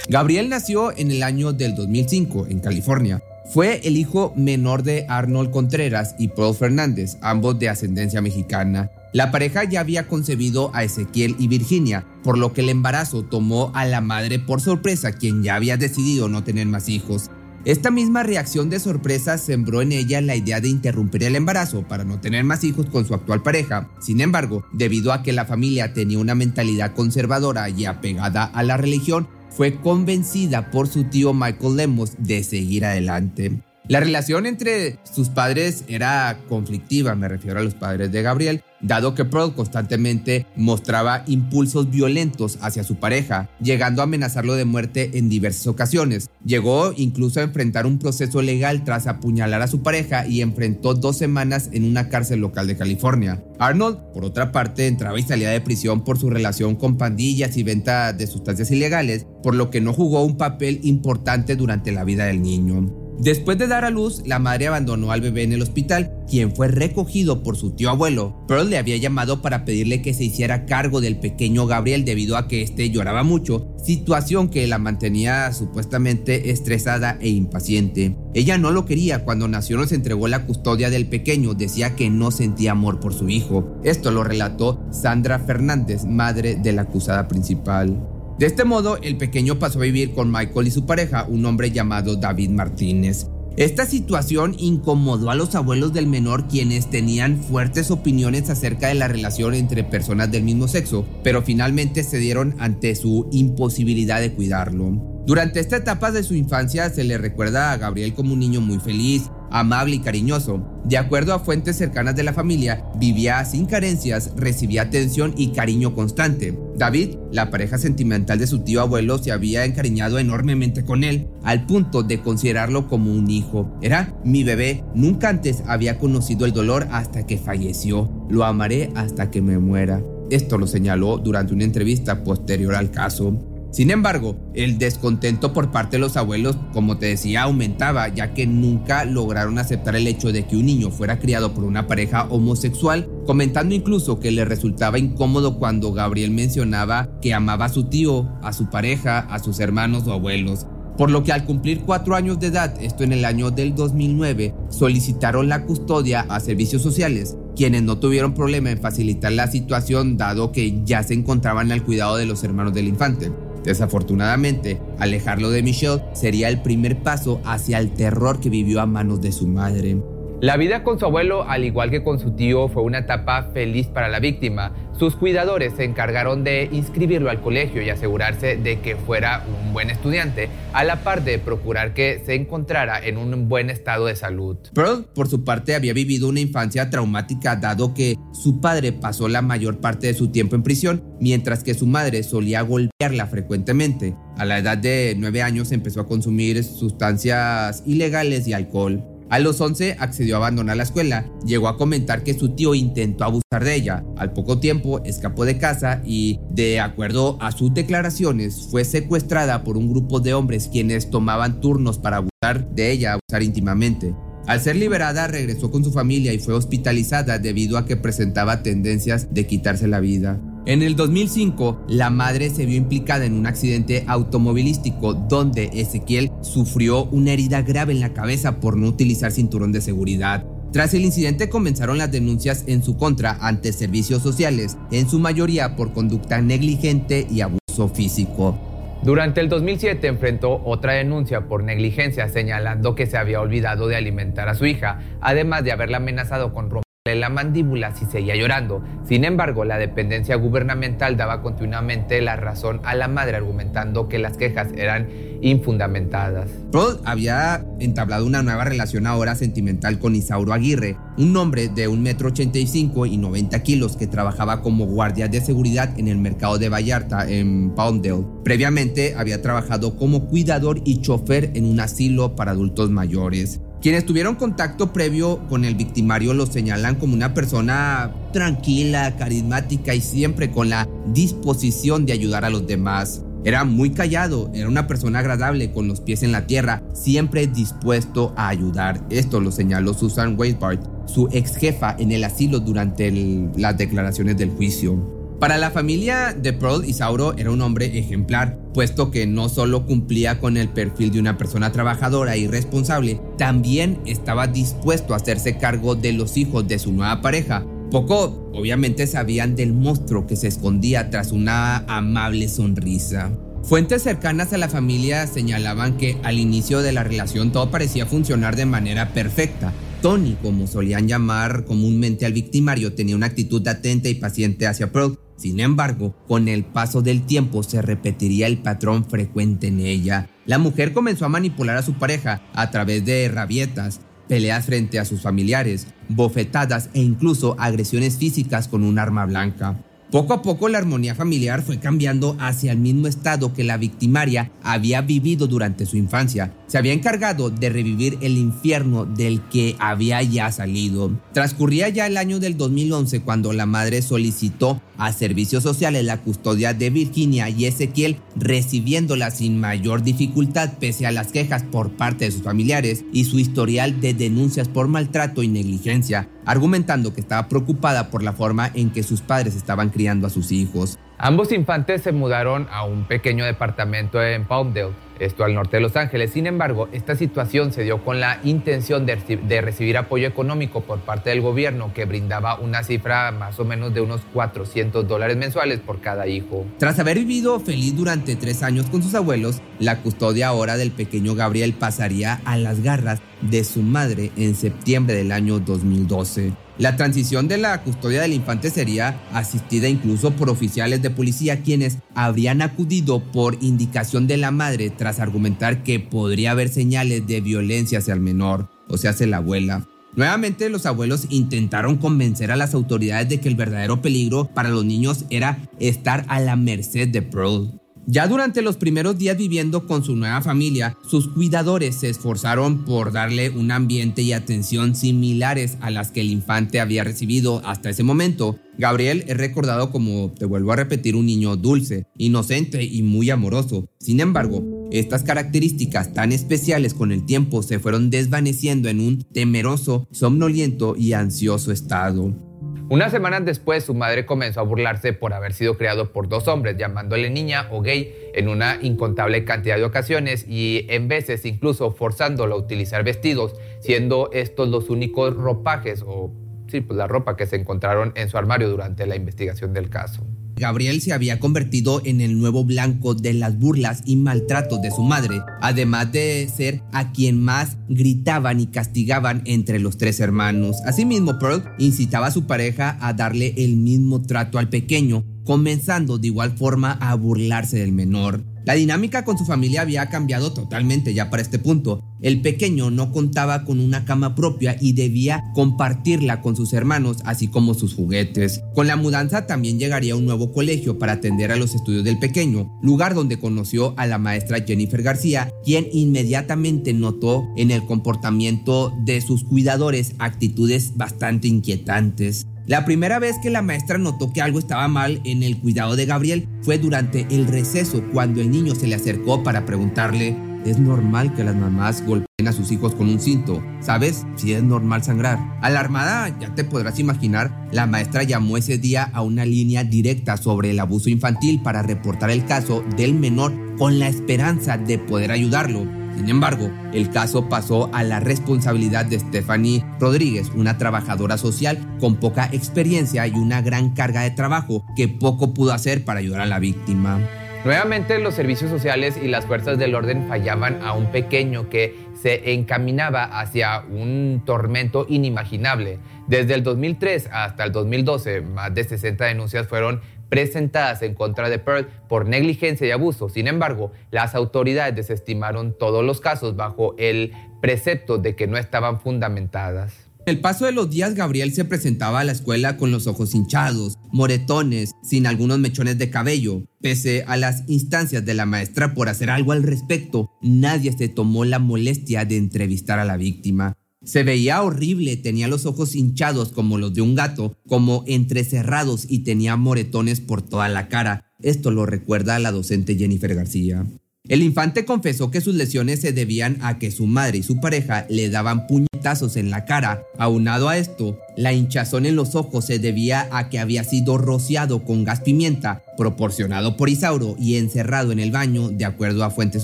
Gabriel 0.08 0.50
nació 0.50 0.96
en 0.96 1.10
el 1.10 1.24
año 1.24 1.52
del 1.52 1.74
2005 1.74 2.48
en 2.48 2.60
California. 2.60 3.24
Fue 3.52 3.82
el 3.84 3.98
hijo 3.98 4.34
menor 4.36 4.84
de 4.84 5.06
Arnold 5.10 5.50
Contreras 5.50 6.16
y 6.20 6.28
Paul 6.28 6.56
Fernández, 6.56 7.18
ambos 7.22 7.58
de 7.58 7.70
ascendencia 7.70 8.22
mexicana. 8.22 8.92
La 9.14 9.32
pareja 9.32 9.64
ya 9.64 9.80
había 9.80 10.08
concebido 10.08 10.70
a 10.76 10.84
Ezequiel 10.84 11.36
y 11.40 11.48
Virginia, 11.48 12.06
por 12.24 12.38
lo 12.38 12.54
que 12.54 12.62
el 12.62 12.70
embarazo 12.70 13.24
tomó 13.24 13.72
a 13.74 13.86
la 13.86 14.02
madre 14.02 14.38
por 14.38 14.62
sorpresa, 14.62 15.12
quien 15.12 15.42
ya 15.42 15.56
había 15.56 15.78
decidido 15.78 16.28
no 16.28 16.44
tener 16.44 16.68
más 16.68 16.88
hijos. 16.88 17.32
Esta 17.66 17.90
misma 17.90 18.22
reacción 18.22 18.70
de 18.70 18.80
sorpresa 18.80 19.40
sembró 19.40 19.82
en 19.82 19.92
ella 19.92 20.22
la 20.22 20.36
idea 20.36 20.62
de 20.62 20.68
interrumpir 20.68 21.24
el 21.24 21.36
embarazo 21.36 21.82
para 21.82 22.04
no 22.04 22.20
tener 22.20 22.44
más 22.44 22.64
hijos 22.64 22.86
con 22.92 23.08
su 23.08 23.16
actual 23.16 23.42
pareja. 23.42 23.90
Sin 24.00 24.22
embargo, 24.22 24.68
debido 24.72 25.12
a 25.12 25.24
que 25.24 25.34
la 25.34 25.46
familia 25.46 25.92
tenía 25.92 26.20
una 26.20 26.36
mentalidad 26.36 26.94
conservadora 26.94 27.68
y 27.70 27.86
apegada 27.86 28.44
a 28.44 28.62
la 28.62 28.78
religión, 28.78 29.28
fue 29.56 29.80
convencida 29.80 30.70
por 30.70 30.88
su 30.88 31.06
tío 31.06 31.34
Michael 31.34 31.78
Lemos 31.78 32.14
de 32.18 32.44
seguir 32.44 32.84
adelante. 32.84 33.62
La 33.88 34.00
relación 34.00 34.48
entre 34.48 34.98
sus 35.04 35.30
padres 35.30 35.84
era 35.88 36.40
conflictiva, 36.50 37.14
me 37.14 37.28
refiero 37.28 37.60
a 37.60 37.64
los 37.64 37.76
padres 37.76 38.12
de 38.12 38.24
Gabriel, 38.24 38.64
dado 38.82 39.14
que 39.14 39.26
Pearl 39.26 39.54
constantemente 39.54 40.48
mostraba 40.56 41.24
impulsos 41.28 41.92
violentos 41.92 42.58
hacia 42.62 42.84
su 42.84 42.96
pareja, 42.96 43.48
llegando 43.62 44.02
a 44.02 44.06
amenazarlo 44.06 44.56
de 44.56 44.66
muerte 44.66 45.12
en 45.14 45.30
diversas 45.30 45.68
ocasiones. 45.68 46.32
Llegó 46.44 46.94
incluso 46.98 47.40
a 47.40 47.44
enfrentar 47.44 47.86
un 47.86 48.00
proceso 48.00 48.42
legal 48.42 48.84
tras 48.84 49.06
apuñalar 49.06 49.62
a 49.62 49.68
su 49.68 49.84
pareja 49.84 50.26
y 50.26 50.42
enfrentó 50.42 50.96
dos 50.96 51.18
semanas 51.18 51.70
en 51.72 51.84
una 51.84 52.10
cárcel 52.10 52.40
local 52.40 52.66
de 52.66 52.78
California. 52.78 53.44
Arnold, 53.60 54.00
por 54.14 54.26
otra 54.26 54.52
parte, 54.52 54.88
entraba 54.88 55.20
y 55.20 55.24
salía 55.24 55.52
de 55.52 55.62
prisión 55.62 56.04
por 56.04 56.18
su 56.18 56.32
relación 56.32 56.76
con 56.76 56.98
pandillas 56.98 57.56
y 57.56 57.62
venta 57.62 58.14
de 58.14 58.26
sustancias 58.26 58.72
ilegales, 58.72 59.28
por 59.44 59.54
lo 59.54 59.70
que 59.70 59.82
no 59.82 59.94
jugó 59.94 60.24
un 60.24 60.38
papel 60.38 60.80
importante 60.82 61.56
durante 61.56 61.92
la 61.92 62.04
vida 62.04 62.26
del 62.26 62.42
niño. 62.42 63.05
Después 63.20 63.58
de 63.58 63.68
dar 63.68 63.86
a 63.86 63.90
luz, 63.90 64.24
la 64.26 64.40
madre 64.40 64.68
abandonó 64.68 65.12
al 65.12 65.22
bebé 65.22 65.44
en 65.44 65.54
el 65.54 65.62
hospital, 65.62 66.12
quien 66.30 66.54
fue 66.56 66.68
recogido 66.68 67.44
por 67.44 67.56
su 67.56 67.72
tío 67.72 67.90
abuelo. 67.90 68.36
Pearl 68.48 68.70
le 68.70 68.78
había 68.78 68.98
llamado 68.98 69.42
para 69.42 69.64
pedirle 69.64 70.02
que 70.02 70.14
se 70.14 70.26
hiciera 70.26 70.66
cargo 70.66 71.00
del 71.00 71.18
pequeño 71.18 71.66
Gabriel 71.66 72.04
debido 72.04 72.36
a 72.36 72.48
que 72.48 72.62
éste 72.62 72.90
lloraba 72.90 73.24
mucho, 73.24 73.74
situación 73.84 74.50
que 74.50 74.68
la 74.68 74.80
mantenía 74.80 75.52
supuestamente 75.54 76.52
estresada 76.52 77.18
e 77.22 77.30
impaciente. 77.30 78.18
Ella 78.34 78.58
no 78.58 78.72
lo 78.72 78.86
quería, 78.86 79.24
cuando 79.24 79.48
nació 79.48 79.78
nos 79.78 79.92
entregó 79.92 80.28
la 80.28 80.46
custodia 80.46 80.90
del 80.90 81.08
pequeño, 81.08 81.54
decía 81.54 81.96
que 81.96 82.10
no 82.10 82.32
sentía 82.32 82.72
amor 82.72 83.00
por 83.00 83.14
su 83.14 83.30
hijo. 83.30 83.80
Esto 83.84 84.12
lo 84.12 84.24
relató 84.24 84.84
Sandra 84.92 85.40
Fernández, 85.40 86.06
madre 86.06 86.56
de 86.56 86.74
la 86.74 86.84
acusada 86.84 87.28
principal. 87.28 88.15
De 88.38 88.46
este 88.48 88.66
modo, 88.66 88.98
el 89.02 89.16
pequeño 89.16 89.60
pasó 89.60 89.80
a 89.80 89.84
vivir 89.84 90.14
con 90.14 90.30
Michael 90.30 90.68
y 90.68 90.72
su 90.72 90.86
pareja, 90.86 91.26
un 91.30 91.46
hombre 91.46 91.72
llamado 91.72 92.18
David 92.18 92.50
Martínez. 92.50 93.28
Esta 93.56 93.86
situación 93.86 94.54
incomodó 94.60 95.30
a 95.30 95.36
los 95.36 95.56
abuelos 95.56 95.94
del 95.94 96.08
menor 96.08 96.50
quienes 96.50 96.90
tenían 96.90 97.42
fuertes 97.42 97.90
opiniones 97.90 98.50
acerca 98.50 98.90
de 98.90 98.96
la 98.96 99.08
relación 99.08 99.54
entre 99.54 99.86
personas 99.86 100.30
del 100.30 100.44
mismo 100.44 100.68
sexo, 100.68 101.08
pero 101.24 101.42
finalmente 101.42 102.04
cedieron 102.04 102.56
ante 102.60 102.94
su 102.96 103.30
imposibilidad 103.32 104.20
de 104.20 104.34
cuidarlo. 104.34 105.24
Durante 105.26 105.62
esta 105.62 105.78
etapa 105.78 106.12
de 106.12 106.24
su 106.24 106.36
infancia 106.36 106.90
se 106.90 107.06
le 107.06 107.18
recuerda 107.18 107.72
a 107.72 107.78
Gabriel 107.78 108.14
como 108.14 108.34
un 108.34 108.40
niño 108.40 108.60
muy 108.60 108.80
feliz, 108.80 109.32
amable 109.52 109.96
y 109.96 110.00
cariñoso. 110.00 110.66
De 110.86 110.98
acuerdo 110.98 111.34
a 111.34 111.40
fuentes 111.40 111.78
cercanas 111.78 112.16
de 112.16 112.24
la 112.24 112.34
familia, 112.34 112.86
vivía 113.00 113.44
sin 113.46 113.66
carencias, 113.66 114.32
recibía 114.36 114.84
atención 114.84 115.34
y 115.36 115.52
cariño 115.52 115.96
constante. 115.96 116.58
David, 116.78 117.16
la 117.32 117.50
pareja 117.50 117.78
sentimental 117.78 118.38
de 118.38 118.48
su 118.48 118.60
tío 118.60 118.82
abuelo, 118.82 119.18
se 119.18 119.32
había 119.32 119.66
encariñado 119.66 120.20
enormemente 120.20 120.86
con 120.86 121.04
él, 121.04 121.28
al 121.44 121.66
punto 121.66 122.04
de 122.04 122.22
considerarlo 122.22 122.88
como 122.88 123.12
un 123.12 123.30
hijo. 123.30 123.76
Era 123.82 124.14
mi 124.24 124.44
bebé, 124.44 124.84
nunca 124.94 125.30
antes 125.30 125.64
había 125.66 125.98
conocido 125.98 126.46
el 126.46 126.54
dolor 126.54 126.88
hasta 126.92 127.26
que 127.26 127.38
falleció. 127.38 128.10
Lo 128.30 128.46
amaré 128.46 128.92
hasta 128.96 129.32
que 129.32 129.42
me 129.42 129.58
muera. 129.58 130.02
Esto 130.30 130.58
lo 130.58 130.68
señaló 130.68 131.18
durante 131.18 131.54
una 131.54 131.64
entrevista 131.64 132.24
posterior 132.24 132.76
al 132.76 132.92
caso. 132.92 133.55
Sin 133.76 133.92
embargo, 133.92 134.38
el 134.54 134.78
descontento 134.78 135.52
por 135.52 135.70
parte 135.70 135.98
de 135.98 136.00
los 136.00 136.16
abuelos, 136.16 136.56
como 136.72 136.98
te 136.98 137.08
decía, 137.08 137.44
aumentaba, 137.44 138.08
ya 138.08 138.34
que 138.34 138.48
nunca 138.48 139.04
lograron 139.04 139.60
aceptar 139.60 139.98
el 139.98 140.08
hecho 140.08 140.32
de 140.32 140.48
que 140.48 140.56
un 140.56 140.66
niño 140.66 140.92
fuera 140.92 141.20
criado 141.20 141.54
por 141.54 141.66
una 141.66 141.86
pareja 141.86 142.24
homosexual, 142.30 143.10
comentando 143.26 143.76
incluso 143.76 144.18
que 144.22 144.32
le 144.32 144.46
resultaba 144.46 144.98
incómodo 144.98 145.60
cuando 145.60 145.92
Gabriel 145.92 146.32
mencionaba 146.32 147.20
que 147.22 147.34
amaba 147.34 147.66
a 147.66 147.70
su 147.70 147.90
tío, 147.90 148.32
a 148.42 148.54
su 148.54 148.70
pareja, 148.70 149.20
a 149.20 149.40
sus 149.40 149.60
hermanos 149.60 150.08
o 150.08 150.14
abuelos. 150.14 150.68
Por 150.98 151.12
lo 151.12 151.26
que 151.26 151.34
al 151.34 151.44
cumplir 151.44 151.82
cuatro 151.82 152.16
años 152.16 152.40
de 152.40 152.48
edad, 152.48 152.82
esto 152.82 153.04
en 153.04 153.12
el 153.12 153.26
año 153.26 153.52
del 153.52 153.76
2009, 153.76 154.56
solicitaron 154.70 155.50
la 155.50 155.66
custodia 155.66 156.22
a 156.30 156.40
servicios 156.40 156.82
sociales, 156.82 157.36
quienes 157.58 157.84
no 157.84 157.98
tuvieron 157.98 158.34
problema 158.34 158.72
en 158.72 158.80
facilitar 158.80 159.34
la 159.34 159.48
situación 159.48 160.16
dado 160.16 160.54
que 160.54 160.82
ya 160.86 161.04
se 161.04 161.14
encontraban 161.14 161.74
al 161.74 161.84
cuidado 161.84 162.16
de 162.16 162.26
los 162.26 162.42
hermanos 162.46 162.74
del 162.74 162.88
infante. 162.88 163.34
Desafortunadamente, 163.66 164.80
alejarlo 165.00 165.50
de 165.50 165.64
Michelle 165.64 166.04
sería 166.14 166.50
el 166.50 166.62
primer 166.62 167.02
paso 167.02 167.42
hacia 167.44 167.80
el 167.80 167.92
terror 167.92 168.40
que 168.40 168.52
vivió 168.52 168.80
a 168.80 168.86
manos 168.86 169.22
de 169.22 169.32
su 169.32 169.48
madre. 169.48 169.98
La 170.42 170.58
vida 170.58 170.84
con 170.84 171.00
su 171.00 171.06
abuelo, 171.06 171.44
al 171.48 171.64
igual 171.64 171.90
que 171.90 172.04
con 172.04 172.20
su 172.20 172.32
tío, 172.32 172.68
fue 172.68 172.84
una 172.84 173.00
etapa 173.00 173.52
feliz 173.54 173.88
para 173.88 174.10
la 174.10 174.20
víctima. 174.20 174.74
Sus 175.00 175.16
cuidadores 175.16 175.74
se 175.78 175.86
encargaron 175.86 176.44
de 176.44 176.68
inscribirlo 176.74 177.30
al 177.30 177.40
colegio 177.40 177.82
y 177.82 177.90
asegurarse 177.90 178.58
de 178.58 178.82
que 178.82 178.98
fuera 178.98 179.46
un 179.48 179.72
buen 179.72 179.90
estudiante, 179.90 180.50
a 180.74 180.84
la 180.84 180.98
par 180.98 181.24
de 181.24 181.40
procurar 181.40 181.94
que 181.94 182.22
se 182.26 182.36
encontrara 182.36 183.00
en 183.00 183.18
un 183.18 183.48
buen 183.48 183.70
estado 183.70 184.08
de 184.08 184.16
salud. 184.18 184.58
Pearl, 184.74 185.06
por 185.16 185.30
su 185.30 185.46
parte, 185.46 185.74
había 185.74 185.94
vivido 185.94 186.28
una 186.28 186.42
infancia 186.42 186.90
traumática 186.90 187.56
dado 187.56 187.94
que 187.94 188.18
su 188.34 188.60
padre 188.60 188.92
pasó 188.92 189.30
la 189.30 189.42
mayor 189.42 189.80
parte 189.80 190.08
de 190.08 190.14
su 190.14 190.32
tiempo 190.32 190.56
en 190.56 190.64
prisión, 190.64 191.02
mientras 191.20 191.64
que 191.64 191.74
su 191.74 191.88
madre 191.88 192.24
solía 192.24 192.62
golpearla 192.62 193.28
frecuentemente. 193.28 194.16
A 194.38 194.44
la 194.44 194.60
edad 194.60 194.78
de 194.78 195.16
nueve 195.18 195.42
años 195.42 195.72
empezó 195.72 196.02
a 196.02 196.08
consumir 196.08 196.62
sustancias 196.64 197.84
ilegales 197.86 198.50
y 198.50 198.54
alcohol. 198.54 199.15
A 199.30 199.40
los 199.40 199.60
11 199.60 199.98
accedió 200.00 200.36
a 200.36 200.38
abandonar 200.38 200.78
la 200.78 200.84
escuela, 200.84 201.32
llegó 201.46 201.68
a 201.68 201.78
comentar 201.78 202.24
que 202.24 202.38
su 202.38 202.56
tío 202.56 202.76
intentó 202.76 203.24
abusar 203.24 203.64
de 203.64 203.76
ella. 203.76 204.04
Al 204.18 204.34
poco 204.34 204.60
tiempo 204.60 205.02
escapó 205.04 205.46
de 205.46 205.58
casa 205.58 206.02
y, 206.06 206.40
de 206.52 206.80
acuerdo 206.80 207.38
a 207.42 207.52
sus 207.52 207.74
declaraciones, 207.74 208.68
fue 208.70 208.86
secuestrada 208.86 209.64
por 209.64 209.78
un 209.78 209.90
grupo 209.90 210.20
de 210.20 210.36
hombres 210.36 210.70
quienes 210.72 211.10
tomaban 211.10 211.60
turnos 211.60 211.98
para 211.98 212.18
abusar 212.18 212.70
de 212.70 212.92
ella, 212.92 213.14
abusar 213.14 213.42
íntimamente. 213.42 214.14
Al 214.46 214.62
ser 214.62 214.76
liberada, 214.76 215.26
regresó 215.26 215.72
con 215.72 215.84
su 215.84 215.92
familia 215.92 216.32
y 216.32 216.38
fue 216.38 216.54
hospitalizada 216.54 217.40
debido 217.40 217.80
a 217.80 217.86
que 217.86 217.98
presentaba 217.98 218.62
tendencias 218.62 219.34
de 219.34 219.48
quitarse 219.48 219.88
la 219.88 220.00
vida. 220.00 220.40
En 220.68 220.82
el 220.82 220.96
2005, 220.96 221.84
la 221.90 222.10
madre 222.10 222.50
se 222.50 222.66
vio 222.66 222.76
implicada 222.76 223.26
en 223.26 223.34
un 223.34 223.46
accidente 223.46 224.04
automovilístico 224.08 225.14
donde 225.14 225.70
Ezequiel 225.74 226.32
sufrió 226.42 227.04
una 227.04 227.34
herida 227.34 227.62
grave 227.62 227.94
en 227.94 228.00
la 228.00 228.14
cabeza 228.14 228.60
por 228.60 228.76
no 228.76 228.88
utilizar 228.88 229.32
cinturón 229.32 229.72
de 229.72 229.82
seguridad. 229.82 230.44
Tras 230.72 230.96
el 230.96 231.06
incidente 231.06 231.50
comenzaron 231.50 232.00
las 232.00 232.12
denuncias 232.12 232.64
en 232.66 232.82
su 232.82 232.98
contra 232.98 233.38
ante 233.42 233.74
servicios 233.74 234.24
sociales, 234.24 234.76
en 234.92 235.08
su 235.08 235.20
mayoría 235.20 235.76
por 235.76 235.94
conducta 235.94 236.42
negligente 236.42 237.28
y 237.30 237.42
abuso 237.42 237.88
físico. 237.94 238.58
Durante 239.04 239.42
el 239.42 239.50
2007 239.50 240.08
enfrentó 240.08 240.64
otra 240.66 240.94
denuncia 240.94 241.42
por 241.42 241.64
negligencia 241.64 242.28
señalando 242.28 242.96
que 242.96 243.06
se 243.06 243.18
había 243.18 243.40
olvidado 243.40 243.88
de 243.88 243.98
alimentar 243.98 244.50
a 244.50 244.56
su 244.56 244.66
hija, 244.66 245.00
además 245.22 245.64
de 245.64 245.74
haberla 245.74 245.98
amenazado 245.98 246.54
con 246.54 246.72
la 247.14 247.30
mandíbula 247.30 247.96
si 247.96 248.06
seguía 248.06 248.36
llorando. 248.36 248.84
Sin 249.08 249.26
embargo, 249.26 249.64
la 249.64 249.78
dependencia 249.78 250.38
gubernamental 250.38 251.18
daba 251.18 251.44
continuamente 251.44 252.20
la 252.20 252.36
razón 252.36 252.82
a 252.84 252.96
la 252.96 253.08
madre 253.08 253.38
argumentando 253.38 254.10
que 254.10 254.18
las 254.18 254.38
quejas 254.38 254.70
eran 254.76 255.08
infundamentadas. 255.42 256.50
Rod 256.72 257.02
había 257.06 257.64
entablado 257.80 258.26
una 258.26 258.42
nueva 258.42 258.64
relación 258.64 259.06
ahora 259.06 259.36
sentimental 259.36 260.00
con 260.00 260.16
Isauro 260.16 260.52
Aguirre, 260.52 260.98
un 261.20 261.38
hombre 261.38 261.68
de 261.68 261.88
1,85 261.88 263.06
m 263.06 263.08
y 263.08 263.18
90 263.18 263.62
kilos 263.62 263.98
que 263.98 264.08
trabajaba 264.08 264.64
como 264.64 264.88
guardia 264.88 265.28
de 265.28 265.42
seguridad 265.42 265.94
en 266.00 266.08
el 266.08 266.18
mercado 266.18 266.58
de 266.58 266.70
Vallarta 266.70 267.30
en 267.30 267.76
Palmdale. 267.76 268.26
Previamente 268.44 269.14
había 269.16 269.44
trabajado 269.44 269.96
como 269.96 270.26
cuidador 270.26 270.82
y 270.84 271.02
chofer 271.02 271.52
en 271.54 271.66
un 271.66 271.80
asilo 271.80 272.36
para 272.36 272.54
adultos 272.54 272.90
mayores. 272.90 273.62
Quienes 273.86 274.08
tuvieron 274.08 274.34
contacto 274.34 274.92
previo 274.94 275.48
con 275.48 275.64
el 275.64 275.76
victimario 275.76 276.34
lo 276.34 276.48
señalan 276.48 276.96
como 276.96 277.14
una 277.14 277.36
persona 277.36 278.12
tranquila, 278.34 279.16
carismática 279.16 279.94
y 279.94 280.02
siempre 280.02 280.50
con 280.50 280.70
la 280.70 280.90
disposición 281.14 282.08
de 282.08 282.14
ayudar 282.14 282.46
a 282.46 282.50
los 282.50 282.66
demás. 282.66 283.22
Era 283.44 283.64
muy 283.64 283.92
callado, 283.92 284.50
era 284.56 284.68
una 284.68 284.88
persona 284.88 285.20
agradable 285.20 285.72
con 285.72 285.88
los 285.88 286.02
pies 286.02 286.24
en 286.24 286.32
la 286.32 286.48
tierra, 286.48 286.82
siempre 286.96 287.46
dispuesto 287.46 288.34
a 288.36 288.48
ayudar. 288.48 289.06
Esto 289.12 289.40
lo 289.40 289.52
señaló 289.52 289.94
Susan 289.94 290.34
Weisbart, 290.36 290.82
su 291.08 291.30
ex 291.32 291.56
jefa 291.56 291.96
en 292.00 292.12
el 292.12 292.24
asilo 292.24 292.60
durante 292.60 293.12
las 293.56 293.78
declaraciones 293.78 294.36
del 294.36 294.50
juicio. 294.50 295.15
Para 295.40 295.58
la 295.58 295.70
familia 295.70 296.34
de 296.34 296.54
Pearl, 296.54 296.86
Isauro 296.86 297.36
era 297.38 297.52
un 297.52 297.62
hombre 297.62 298.00
ejemplar, 298.00 298.58
puesto 298.74 299.12
que 299.12 299.28
no 299.28 299.50
solo 299.50 299.86
cumplía 299.86 300.40
con 300.40 300.56
el 300.56 300.70
perfil 300.70 301.12
de 301.12 301.20
una 301.20 301.38
persona 301.38 301.74
trabajadora 301.74 302.38
y 302.38 302.48
responsable, 302.48 303.20
también 303.38 304.00
estaba 304.06 304.48
dispuesto 304.48 305.14
a 305.14 305.18
hacerse 305.18 305.58
cargo 305.58 305.96
de 305.96 306.14
los 306.14 306.38
hijos 306.38 306.68
de 306.68 306.80
su 306.80 306.94
nueva 306.94 307.22
pareja. 307.22 307.66
Poco, 307.92 308.50
obviamente, 308.54 309.08
sabían 309.08 309.56
del 309.56 309.74
monstruo 309.74 310.26
que 310.26 310.38
se 310.38 310.48
escondía 310.48 311.10
tras 311.10 311.32
una 311.34 311.80
amable 311.88 312.48
sonrisa. 312.48 313.32
Fuentes 313.64 314.04
cercanas 314.04 314.54
a 314.54 314.58
la 314.58 314.70
familia 314.70 315.28
señalaban 315.28 315.98
que 315.98 316.18
al 316.24 316.40
inicio 316.40 316.82
de 316.82 316.94
la 316.94 317.04
relación 317.04 317.52
todo 317.52 317.72
parecía 317.72 318.06
funcionar 318.06 318.56
de 318.56 318.66
manera 318.66 319.14
perfecta, 319.14 319.74
Tony, 320.02 320.38
como 320.42 320.68
solían 320.68 321.08
llamar 321.08 321.66
comúnmente 321.66 322.28
al 322.28 322.34
victimario, 322.34 322.94
tenía 322.94 323.16
una 323.16 323.26
actitud 323.26 323.68
atenta 323.68 324.08
y 324.08 324.14
paciente 324.14 324.68
hacia 324.68 324.92
Pearl. 324.92 325.18
Sin 325.38 325.60
embargo, 325.60 326.16
con 326.28 326.48
el 326.48 326.64
paso 326.64 327.02
del 327.02 327.26
tiempo 327.26 327.62
se 327.64 327.82
repetiría 327.82 328.48
el 328.48 328.60
patrón 328.60 329.06
frecuente 329.06 329.68
en 329.68 329.80
ella. 329.80 330.30
La 330.46 330.58
mujer 330.58 330.94
comenzó 330.94 331.26
a 331.26 331.30
manipular 331.30 331.78
a 331.78 331.82
su 331.82 331.94
pareja 331.96 332.42
a 332.54 332.72
través 332.72 333.04
de 333.06 333.28
rabietas, 333.28 334.00
peleas 334.28 334.66
frente 334.66 335.00
a 335.00 335.06
sus 335.06 335.22
familiares, 335.22 335.88
bofetadas 336.10 336.90
e 336.94 337.02
incluso 337.02 337.56
agresiones 337.60 338.18
físicas 338.18 338.68
con 338.68 338.84
un 338.84 338.98
arma 338.98 339.26
blanca. 339.26 339.78
Poco 340.12 340.34
a 340.34 340.42
poco 340.42 340.70
la 340.70 340.78
armonía 340.78 341.16
familiar 341.16 341.64
fue 341.64 341.80
cambiando 341.80 342.38
hacia 342.40 342.72
el 342.72 342.78
mismo 342.78 343.08
estado 343.08 343.54
que 343.54 343.64
la 343.64 343.78
victimaria 343.78 344.52
había 344.64 345.02
vivido 345.02 345.48
durante 345.48 345.86
su 345.86 345.98
infancia. 345.98 346.54
Se 346.68 346.78
había 346.78 346.94
encargado 346.94 347.50
de 347.50 347.70
revivir 347.70 348.18
el 348.22 348.38
infierno 348.38 349.06
del 349.06 349.42
que 349.50 349.76
había 349.80 350.22
ya 350.22 350.52
salido. 350.52 351.12
Transcurría 351.34 351.90
ya 351.90 352.06
el 352.06 352.18
año 352.18 352.40
del 352.40 352.56
2011 352.56 353.22
cuando 353.22 353.52
la 353.52 353.66
madre 353.66 354.02
solicitó 354.02 354.82
a 354.98 355.12
servicios 355.14 355.64
sociales 355.64 356.06
la 356.06 356.22
custodia 356.22 356.74
de 356.74 356.90
Virginia 356.90 357.50
y 357.50 357.66
Ezequiel, 357.66 358.18
recibiéndola 358.36 359.32
sin 359.32 359.60
mayor 359.60 360.04
dificultad 360.04 360.74
pese 360.80 361.06
a 361.06 361.12
las 361.12 361.32
quejas 361.32 361.64
por 361.64 361.92
parte 361.92 362.26
de 362.26 362.32
sus 362.32 362.44
familiares 362.44 363.04
y 363.12 363.26
su 363.26 363.40
historial 363.40 364.02
de 364.02 364.14
denuncias 364.14 364.68
por 364.68 364.88
maltrato 364.88 365.44
y 365.44 365.48
negligencia, 365.48 366.30
argumentando 366.46 367.14
que 367.14 367.22
estaba 367.22 367.48
preocupada 367.48 368.10
por 368.10 368.24
la 368.24 368.34
forma 368.34 368.72
en 368.74 368.90
que 368.90 369.04
sus 369.04 369.22
padres 369.22 369.56
estaban 369.56 369.90
criando 369.90 370.28
a 370.28 370.30
sus 370.30 370.52
hijos. 370.52 370.98
Ambos 371.18 371.54
infantes 371.54 372.02
se 372.02 372.12
mudaron 372.12 372.68
a 372.72 372.84
un 372.84 373.06
pequeño 373.06 373.46
departamento 373.46 374.22
en 374.22 374.44
Palmdale, 374.44 374.92
esto 375.18 375.46
al 375.46 375.54
norte 375.54 375.78
de 375.78 375.82
Los 375.82 375.96
Ángeles. 375.96 376.32
Sin 376.32 376.46
embargo, 376.46 376.90
esta 376.92 377.16
situación 377.16 377.72
se 377.72 377.84
dio 377.84 378.04
con 378.04 378.20
la 378.20 378.42
intención 378.44 379.06
de, 379.06 379.16
de, 379.16 379.62
recibir 379.62 379.98
apoyo 379.98 380.28
económico 380.28 380.82
por 380.82 381.00
parte 381.00 381.30
del 381.30 381.40
gobierno 381.40 381.94
que 381.94 382.04
brindaba 382.04 382.60
una 382.60 382.84
cifra 382.84 383.32
más 383.32 383.58
o 383.62 383.64
menos 383.64 383.94
de 383.94 384.02
unos 384.02 384.22
400 384.34 385.08
dólares 385.08 385.38
mensuales 385.38 385.80
por 385.80 386.02
cada 386.02 386.28
hijo. 386.28 386.66
Tras 386.80 387.00
haber 387.00 387.18
vivido 387.18 387.62
feliz 387.62 387.96
durante 387.96 388.36
tres 388.36 388.62
años 388.62 388.88
con 388.88 389.02
sus 389.02 389.16
abuelos, 389.16 389.62
la 389.80 390.02
custodia 390.02 390.50
ahora 390.50 390.76
del 390.76 390.92
pequeño 390.92 391.34
Gabriel 391.34 391.74
pasaría 391.74 392.42
a 392.44 392.58
las 392.58 392.82
garras 392.82 393.22
de 393.40 393.64
su 393.64 393.82
madre 393.84 394.32
en 394.36 394.54
septiembre 394.54 395.16
del 395.16 395.32
año 395.32 395.60
2012. 395.60 396.65
La 396.78 396.98
transición 396.98 397.48
de 397.48 397.58
la 397.58 397.82
custodia 397.84 398.22
del 398.22 398.34
infante 398.34 398.70
sería 398.70 399.22
asistida 399.32 399.88
incluso 399.88 400.32
por 400.32 400.50
oficiales 400.50 401.02
de 401.02 401.10
policía 401.10 401.62
quienes 401.62 402.00
habrían 402.16 402.62
acudido 402.62 403.24
por 403.32 403.58
indicación 403.62 404.28
de 404.28 404.36
la 404.36 404.52
madre 404.52 404.90
tras 404.90 405.22
argumentar 405.22 405.84
que 405.84 406.02
podría 406.02 406.52
haber 406.52 406.68
señales 406.68 407.26
de 407.28 407.40
violencia 407.40 408.00
hacia 408.00 408.14
el 408.14 408.20
menor, 408.20 408.70
o 408.90 408.98
sea, 408.98 409.12
hacia 409.12 409.28
la 409.28 409.38
abuela. 409.38 409.88
Nuevamente 410.18 410.70
los 410.70 410.86
abuelos 410.86 411.28
intentaron 411.30 411.96
convencer 411.98 412.52
a 412.52 412.58
las 412.58 412.74
autoridades 412.74 413.30
de 413.30 413.40
que 413.40 413.48
el 413.48 413.56
verdadero 413.56 414.02
peligro 414.02 414.46
para 414.54 414.70
los 414.70 414.84
niños 414.84 415.26
era 415.30 415.60
estar 415.80 416.26
a 416.28 416.42
la 416.42 416.58
merced 416.58 417.08
de 417.08 417.22
Pearl. 417.22 417.85
Ya 418.08 418.28
durante 418.28 418.62
los 418.62 418.78
primeros 418.78 419.18
días 419.18 419.36
viviendo 419.36 419.88
con 419.88 420.04
su 420.04 420.16
nueva 420.16 420.42
familia, 420.44 420.96
sus 421.08 421.28
cuidadores 421.28 421.96
se 421.96 422.10
esforzaron 422.10 422.86
por 422.86 423.12
darle 423.12 423.50
un 423.50 423.72
ambiente 423.72 424.22
y 424.22 424.32
atención 424.32 424.96
similares 424.96 425.78
a 425.82 425.90
las 425.90 426.12
que 426.12 426.22
el 426.22 426.30
infante 426.30 426.80
había 426.80 427.04
recibido 427.04 427.64
hasta 427.66 427.90
ese 427.90 428.04
momento. 428.04 428.60
Gabriel 428.78 429.24
es 429.28 429.38
recordado 429.38 429.90
como, 429.90 430.32
te 430.38 430.46
vuelvo 430.46 430.72
a 430.72 430.76
repetir, 430.76 431.16
un 431.16 431.26
niño 431.26 431.56
dulce, 431.56 432.06
inocente 432.18 432.84
y 432.84 433.02
muy 433.02 433.32
amoroso. 433.32 433.90
Sin 434.00 434.20
embargo, 434.20 434.64
estas 434.92 435.24
características 435.24 436.14
tan 436.14 436.32
especiales 436.32 436.94
con 436.94 437.12
el 437.12 437.26
tiempo 437.26 437.64
se 437.64 437.80
fueron 437.80 438.12
desvaneciendo 438.12 438.88
en 438.88 439.00
un 439.00 439.24
temeroso, 439.24 440.08
somnoliento 440.12 440.96
y 440.96 441.14
ansioso 441.14 441.72
estado. 441.72 442.45
Unas 442.88 443.12
semanas 443.12 443.44
después, 443.44 443.84
su 443.84 443.96
madre 443.96 444.28
comenzó 444.28 444.60
a 444.60 444.64
burlarse 444.64 445.12
por 445.12 445.34
haber 445.34 445.54
sido 445.54 445.76
criado 445.76 446.14
por 446.14 446.30
dos 446.30 446.48
hombres, 446.48 446.78
llamándole 446.78 447.32
niña 447.32 447.68
o 447.72 447.82
gay 447.82 448.14
en 448.36 448.48
una 448.48 448.78
incontable 448.80 449.44
cantidad 449.44 449.78
de 449.78 449.84
ocasiones 449.84 450.46
y 450.48 450.86
en 450.90 451.08
veces 451.08 451.46
incluso 451.46 451.90
forzándolo 451.90 452.54
a 452.54 452.58
utilizar 452.60 453.04
vestidos, 453.04 453.56
siendo 453.80 454.30
estos 454.34 454.70
los 454.70 454.92
únicos 454.92 455.36
ropajes 455.36 456.04
o 456.06 456.32
sí, 456.68 456.82
pues 456.82 456.96
la 456.96 457.08
ropa 457.08 457.36
que 457.36 457.48
se 457.48 457.56
encontraron 457.56 458.14
en 458.16 458.30
su 458.30 458.38
armario 458.38 458.70
durante 458.70 459.08
la 459.08 459.16
investigación 459.16 459.74
del 459.74 459.90
caso. 459.90 460.24
Gabriel 460.58 461.02
se 461.02 461.12
había 461.12 461.40
convertido 461.40 462.02
en 462.06 462.22
el 462.22 462.38
nuevo 462.40 462.64
blanco 462.64 463.14
de 463.14 463.34
las 463.34 463.60
burlas 463.60 464.02
y 464.06 464.16
maltratos 464.16 464.82
de 464.82 464.90
su 464.90 465.04
madre, 465.04 465.42
además 465.62 466.12
de 466.12 466.50
ser 466.56 466.82
a 466.94 467.12
quien 467.12 467.44
más 467.44 467.78
gritaban 467.90 468.62
y 468.62 468.68
castigaban 468.68 469.42
entre 469.46 469.80
los 469.80 469.98
tres 469.98 470.20
hermanos. 470.22 470.78
Asimismo, 470.86 471.38
Pearl 471.40 471.64
incitaba 471.78 472.28
a 472.28 472.32
su 472.32 472.46
pareja 472.46 472.98
a 473.02 473.14
darle 473.14 473.54
el 473.58 473.76
mismo 473.76 474.22
trato 474.22 474.58
al 474.58 474.70
pequeño, 474.70 475.26
comenzando 475.44 476.18
de 476.18 476.28
igual 476.28 476.58
forma 476.58 476.94
a 476.94 477.16
burlarse 477.16 477.78
del 477.78 477.92
menor. 477.92 478.55
La 478.66 478.74
dinámica 478.74 479.24
con 479.24 479.38
su 479.38 479.46
familia 479.46 479.82
había 479.82 480.10
cambiado 480.10 480.52
totalmente 480.52 481.14
ya 481.14 481.30
para 481.30 481.44
este 481.44 481.60
punto. 481.60 482.02
El 482.20 482.42
pequeño 482.42 482.90
no 482.90 483.12
contaba 483.12 483.64
con 483.64 483.80
una 483.80 484.06
cama 484.06 484.34
propia 484.34 484.76
y 484.82 484.94
debía 484.94 485.44
compartirla 485.54 486.42
con 486.42 486.56
sus 486.56 486.74
hermanos, 486.74 487.18
así 487.26 487.48
como 487.48 487.76
sus 487.76 487.94
juguetes. 487.94 488.64
Con 488.74 488.88
la 488.88 488.96
mudanza 488.96 489.46
también 489.46 489.78
llegaría 489.78 490.16
un 490.16 490.26
nuevo 490.26 490.52
colegio 490.52 490.98
para 490.98 491.14
atender 491.14 491.52
a 491.52 491.58
los 491.58 491.76
estudios 491.76 492.04
del 492.04 492.18
pequeño, 492.18 492.80
lugar 492.82 493.14
donde 493.14 493.38
conoció 493.38 493.94
a 493.98 494.08
la 494.08 494.18
maestra 494.18 494.66
Jennifer 494.66 495.04
García, 495.04 495.52
quien 495.64 495.88
inmediatamente 495.94 496.92
notó 496.94 497.48
en 497.58 497.70
el 497.70 497.86
comportamiento 497.86 498.92
de 499.06 499.22
sus 499.22 499.44
cuidadores 499.44 500.16
actitudes 500.18 500.98
bastante 500.98 501.48
inquietantes. 501.48 502.48
La 502.68 502.84
primera 502.84 503.20
vez 503.20 503.36
que 503.38 503.52
la 503.52 503.62
maestra 503.62 504.00
notó 504.00 504.34
que 504.34 504.42
algo 504.42 504.58
estaba 504.58 504.88
mal 504.88 505.22
en 505.24 505.44
el 505.44 505.60
cuidado 505.60 505.96
de 505.96 506.08
Gabriel 506.08 506.48
fue 506.64 506.80
durante 506.80 507.28
el 507.30 507.46
receso, 507.46 508.04
cuando 508.12 508.42
el 508.42 508.50
niño 508.50 508.74
se 508.74 508.88
le 508.88 508.96
acercó 508.96 509.44
para 509.44 509.68
preguntarle, 509.68 510.36
¿es 510.66 510.80
normal 510.80 511.36
que 511.36 511.44
las 511.44 511.56
mamás 511.56 512.04
golpeen 512.04 512.48
a 512.48 512.54
sus 512.54 512.72
hijos 512.72 512.96
con 512.96 513.08
un 513.08 513.20
cinto? 513.20 513.64
¿Sabes 513.82 514.26
si 514.36 514.54
es 514.54 514.64
normal 514.64 515.04
sangrar? 515.04 515.38
Alarmada, 515.62 516.36
ya 516.40 516.56
te 516.56 516.64
podrás 516.64 516.98
imaginar, 516.98 517.68
la 517.72 517.86
maestra 517.86 518.24
llamó 518.24 518.58
ese 518.58 518.80
día 518.80 519.12
a 519.14 519.22
una 519.22 519.46
línea 519.46 519.84
directa 519.84 520.36
sobre 520.36 520.72
el 520.72 520.80
abuso 520.80 521.12
infantil 521.12 521.62
para 521.62 521.84
reportar 521.84 522.32
el 522.32 522.46
caso 522.46 522.84
del 522.98 523.14
menor 523.14 523.54
con 523.78 524.00
la 524.00 524.08
esperanza 524.08 524.76
de 524.80 524.98
poder 524.98 525.32
ayudarlo. 525.32 525.86
Sin 526.16 526.30
embargo, 526.30 526.72
el 526.94 527.10
caso 527.10 527.50
pasó 527.50 527.90
a 527.94 528.04
la 528.04 528.20
responsabilidad 528.20 529.06
de 529.06 529.20
Stephanie 529.20 529.84
Rodríguez, 530.00 530.50
una 530.56 530.78
trabajadora 530.78 531.38
social 531.38 531.78
con 532.00 532.16
poca 532.16 532.50
experiencia 532.52 533.28
y 533.28 533.32
una 533.32 533.62
gran 533.62 533.92
carga 533.92 534.22
de 534.22 534.32
trabajo 534.32 534.86
que 534.96 535.08
poco 535.08 535.54
pudo 535.54 535.74
hacer 535.74 536.06
para 536.06 536.20
ayudar 536.20 536.42
a 536.42 536.46
la 536.46 536.60
víctima. 536.60 537.20
Nuevamente 537.66 538.20
los 538.20 538.36
servicios 538.36 538.70
sociales 538.70 539.18
y 539.22 539.28
las 539.28 539.48
fuerzas 539.48 539.80
del 539.80 539.96
orden 539.96 540.28
fallaban 540.28 540.84
a 540.84 540.94
un 540.94 541.08
pequeño 541.08 541.68
que 541.68 541.96
se 542.14 542.54
encaminaba 542.54 543.24
hacia 543.24 543.80
un 543.90 544.44
tormento 544.46 545.08
inimaginable. 545.10 545.98
Desde 546.28 546.54
el 546.54 546.62
2003 546.62 547.28
hasta 547.32 547.64
el 547.64 547.72
2012, 547.72 548.42
más 548.42 548.72
de 548.74 548.84
60 548.84 549.26
denuncias 549.26 549.68
fueron 549.68 550.02
presentadas 550.30 551.02
en 551.02 551.14
contra 551.14 551.50
de 551.50 551.60
Pearl 551.60 551.88
por 552.08 552.28
negligencia 552.28 552.88
y 552.88 552.92
abuso. 552.92 553.30
Sin 553.30 553.48
embargo, 553.48 553.92
las 554.12 554.36
autoridades 554.36 554.96
desestimaron 554.96 555.76
todos 555.78 556.04
los 556.04 556.22
casos 556.22 556.56
bajo 556.56 556.96
el 556.98 557.34
precepto 557.62 558.18
de 558.18 558.36
que 558.36 558.48
no 558.48 558.58
estaban 558.58 559.00
fundamentadas. 559.00 560.06
El 560.26 560.40
paso 560.40 560.66
de 560.66 560.72
los 560.72 560.90
días, 560.90 561.14
Gabriel 561.14 561.54
se 561.54 561.66
presentaba 561.66 562.20
a 562.20 562.24
la 562.24 562.32
escuela 562.32 562.78
con 562.78 562.90
los 562.90 563.06
ojos 563.06 563.36
hinchados, 563.36 564.00
moretones, 564.12 564.94
sin 565.04 565.28
algunos 565.28 565.60
mechones 565.60 566.00
de 566.00 566.10
cabello. 566.10 566.64
Pese 566.82 567.24
a 567.28 567.38
las 567.38 567.64
instancias 567.68 568.26
de 568.26 568.34
la 568.34 568.48
maestra 568.48 568.96
por 568.96 569.08
hacer 569.08 569.30
algo 569.30 569.52
al 569.52 569.62
respecto, 569.62 570.32
nadie 570.42 570.92
se 570.98 571.10
tomó 571.10 571.46
la 571.46 571.60
molestia 571.60 572.26
de 572.26 572.38
entrevistar 572.38 572.98
a 572.98 573.06
la 573.06 573.18
víctima. 573.18 573.78
Se 574.06 574.22
veía 574.24 574.62
horrible, 574.62 575.18
tenía 575.18 575.48
los 575.48 575.66
ojos 575.66 575.96
hinchados 575.96 576.52
como 576.52 576.78
los 576.78 576.94
de 576.94 577.02
un 577.02 577.16
gato, 577.16 577.58
como 577.68 578.04
entrecerrados 578.06 579.06
y 579.10 579.20
tenía 579.20 579.56
moretones 579.58 580.22
por 580.22 580.44
toda 580.44 580.70
la 580.70 580.88
cara. 580.88 581.26
Esto 581.42 581.72
lo 581.72 581.88
recuerda 581.88 582.40
la 582.40 582.52
docente 582.52 582.96
Jennifer 582.96 583.34
García. 583.34 583.86
El 584.28 584.42
infante 584.42 584.86
confesó 584.86 585.30
que 585.30 585.42
sus 585.42 585.54
lesiones 585.54 586.02
se 586.02 586.12
debían 586.12 586.58
a 586.62 586.80
que 586.80 586.90
su 586.90 587.06
madre 587.06 587.40
y 587.40 587.44
su 587.44 587.60
pareja 587.60 588.08
le 588.10 588.30
daban 588.30 588.66
puñetazos 588.66 589.38
en 589.38 589.52
la 589.52 589.66
cara. 589.66 590.04
Aunado 590.18 590.68
a 590.68 590.78
esto, 590.78 591.20
la 591.38 591.54
hinchazón 591.54 592.08
en 592.08 592.16
los 592.16 592.34
ojos 592.34 592.66
se 592.66 592.80
debía 592.80 593.28
a 593.32 593.50
que 593.50 593.60
había 593.60 593.84
sido 593.84 594.18
rociado 594.18 594.84
con 594.84 595.04
gas 595.04 595.22
pimienta, 595.22 595.84
proporcionado 595.98 596.76
por 596.76 596.90
Isauro 596.90 597.36
y 597.40 597.56
encerrado 597.58 598.12
en 598.12 598.20
el 598.20 598.32
baño, 598.32 598.70
de 598.70 598.86
acuerdo 598.86 599.24
a 599.24 599.30
fuentes 599.30 599.64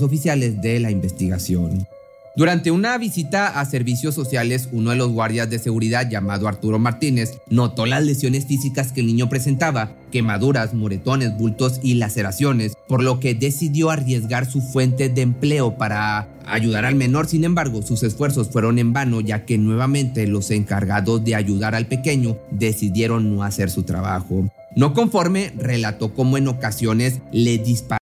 oficiales 0.00 0.62
de 0.62 0.78
la 0.78 0.92
investigación. 0.92 1.86
Durante 2.34 2.70
una 2.70 2.96
visita 2.96 3.60
a 3.60 3.64
servicios 3.66 4.14
sociales, 4.14 4.70
uno 4.72 4.90
de 4.90 4.96
los 4.96 5.10
guardias 5.10 5.50
de 5.50 5.58
seguridad 5.58 6.08
llamado 6.08 6.48
Arturo 6.48 6.78
Martínez 6.78 7.38
notó 7.50 7.84
las 7.84 8.02
lesiones 8.02 8.46
físicas 8.46 8.90
que 8.90 9.00
el 9.00 9.06
niño 9.06 9.28
presentaba, 9.28 9.92
quemaduras, 10.10 10.72
moretones, 10.72 11.36
bultos 11.36 11.78
y 11.82 11.94
laceraciones, 11.94 12.72
por 12.88 13.02
lo 13.02 13.20
que 13.20 13.34
decidió 13.34 13.90
arriesgar 13.90 14.50
su 14.50 14.62
fuente 14.62 15.10
de 15.10 15.20
empleo 15.20 15.76
para 15.76 16.26
ayudar 16.46 16.86
al 16.86 16.94
menor. 16.94 17.28
Sin 17.28 17.44
embargo, 17.44 17.82
sus 17.82 18.02
esfuerzos 18.02 18.48
fueron 18.48 18.78
en 18.78 18.94
vano 18.94 19.20
ya 19.20 19.44
que 19.44 19.58
nuevamente 19.58 20.26
los 20.26 20.50
encargados 20.50 21.22
de 21.24 21.34
ayudar 21.34 21.74
al 21.74 21.86
pequeño 21.86 22.38
decidieron 22.50 23.36
no 23.36 23.42
hacer 23.42 23.68
su 23.68 23.82
trabajo. 23.82 24.48
No 24.74 24.94
conforme, 24.94 25.52
relató 25.58 26.14
cómo 26.14 26.38
en 26.38 26.48
ocasiones 26.48 27.20
le 27.30 27.58
dispararon 27.58 28.01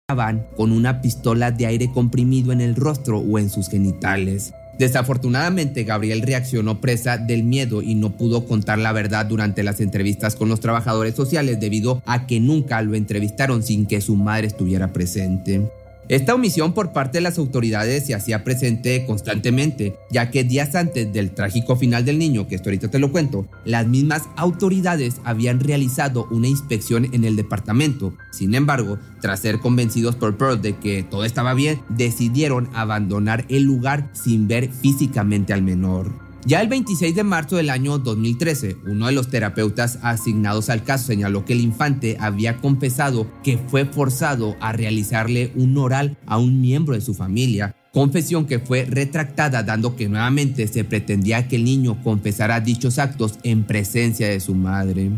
con 0.56 0.72
una 0.72 1.02
pistola 1.02 1.52
de 1.52 1.66
aire 1.66 1.92
comprimido 1.92 2.54
en 2.54 2.62
el 2.62 2.78
rostro 2.78 3.20
o 3.20 3.40
en 3.40 3.50
sus 3.50 3.68
genitales. 3.68 4.54
Desafortunadamente, 4.80 5.84
Gabriel 5.84 6.22
reaccionó 6.22 6.80
presa 6.80 7.18
del 7.18 7.44
miedo 7.44 7.82
y 7.82 7.94
no 7.94 8.12
pudo 8.16 8.46
contar 8.46 8.80
la 8.80 8.94
verdad 8.94 9.26
durante 9.26 9.64
las 9.64 9.82
entrevistas 9.82 10.38
con 10.38 10.48
los 10.48 10.62
trabajadores 10.62 11.14
sociales 11.14 11.60
debido 11.60 12.02
a 12.06 12.26
que 12.26 12.40
nunca 12.40 12.82
lo 12.84 12.96
entrevistaron 12.96 13.64
sin 13.64 13.86
que 13.86 14.00
su 14.00 14.16
madre 14.16 14.48
estuviera 14.48 14.94
presente. 14.94 15.70
Esta 16.10 16.34
omisión 16.34 16.74
por 16.74 16.94
parte 16.94 17.18
de 17.18 17.22
las 17.22 17.38
autoridades 17.38 18.06
se 18.06 18.16
hacía 18.16 18.46
presente 18.46 19.06
constantemente, 19.06 19.98
ya 20.10 20.32
que 20.32 20.46
días 20.46 20.74
antes 20.74 21.12
del 21.12 21.32
trágico 21.32 21.76
final 21.76 22.06
del 22.06 22.18
niño, 22.18 22.48
que 22.48 22.56
esto 22.56 22.70
ahorita 22.70 22.90
te 22.90 23.00
lo 23.00 23.12
cuento, 23.12 23.46
las 23.66 23.88
mismas 23.88 24.24
autoridades 24.38 25.16
habían 25.26 25.60
realizado 25.60 26.26
una 26.32 26.48
inspección 26.48 27.14
en 27.14 27.26
el 27.26 27.36
departamento. 27.36 28.14
Sin 28.32 28.56
embargo, 28.56 29.00
tras 29.20 29.42
ser 29.42 29.60
convencidos 29.60 30.16
por 30.16 30.38
Pearl 30.38 30.62
de 30.62 30.78
que 30.78 31.04
todo 31.04 31.26
estaba 31.26 31.54
bien, 31.54 31.82
decidieron 31.90 32.70
abandonar 32.74 33.46
el 33.50 33.64
lugar 33.64 34.10
sin 34.14 34.48
ver 34.48 34.72
físicamente 34.72 35.52
al 35.52 35.62
menor. 35.62 36.27
Ya 36.48 36.62
el 36.62 36.70
26 36.70 37.14
de 37.14 37.26
marzo 37.26 37.58
del 37.58 37.70
año 37.70 37.98
2013, 37.98 38.78
uno 38.88 39.08
de 39.08 39.12
los 39.12 39.30
terapeutas 39.30 40.00
asignados 40.02 40.70
al 40.70 40.86
caso 40.86 41.08
señaló 41.08 41.44
que 41.44 41.52
el 41.52 41.60
infante 41.60 42.16
había 42.22 42.56
confesado 42.56 43.30
que 43.44 43.58
fue 43.58 43.84
forzado 43.84 44.56
a 44.62 44.72
realizarle 44.72 45.52
un 45.56 45.78
oral 45.78 46.18
a 46.26 46.38
un 46.38 46.62
miembro 46.62 46.96
de 46.96 47.02
su 47.02 47.14
familia, 47.14 47.76
confesión 47.92 48.46
que 48.46 48.60
fue 48.60 48.86
retractada 48.86 49.62
dando 49.62 49.98
que 49.98 50.08
nuevamente 50.08 50.68
se 50.68 50.86
pretendía 50.86 51.50
que 51.50 51.58
el 51.58 51.66
niño 51.66 52.02
confesara 52.02 52.62
dichos 52.62 52.98
actos 52.98 53.40
en 53.44 53.66
presencia 53.66 54.30
de 54.30 54.40
su 54.40 54.56
madre. 54.56 55.12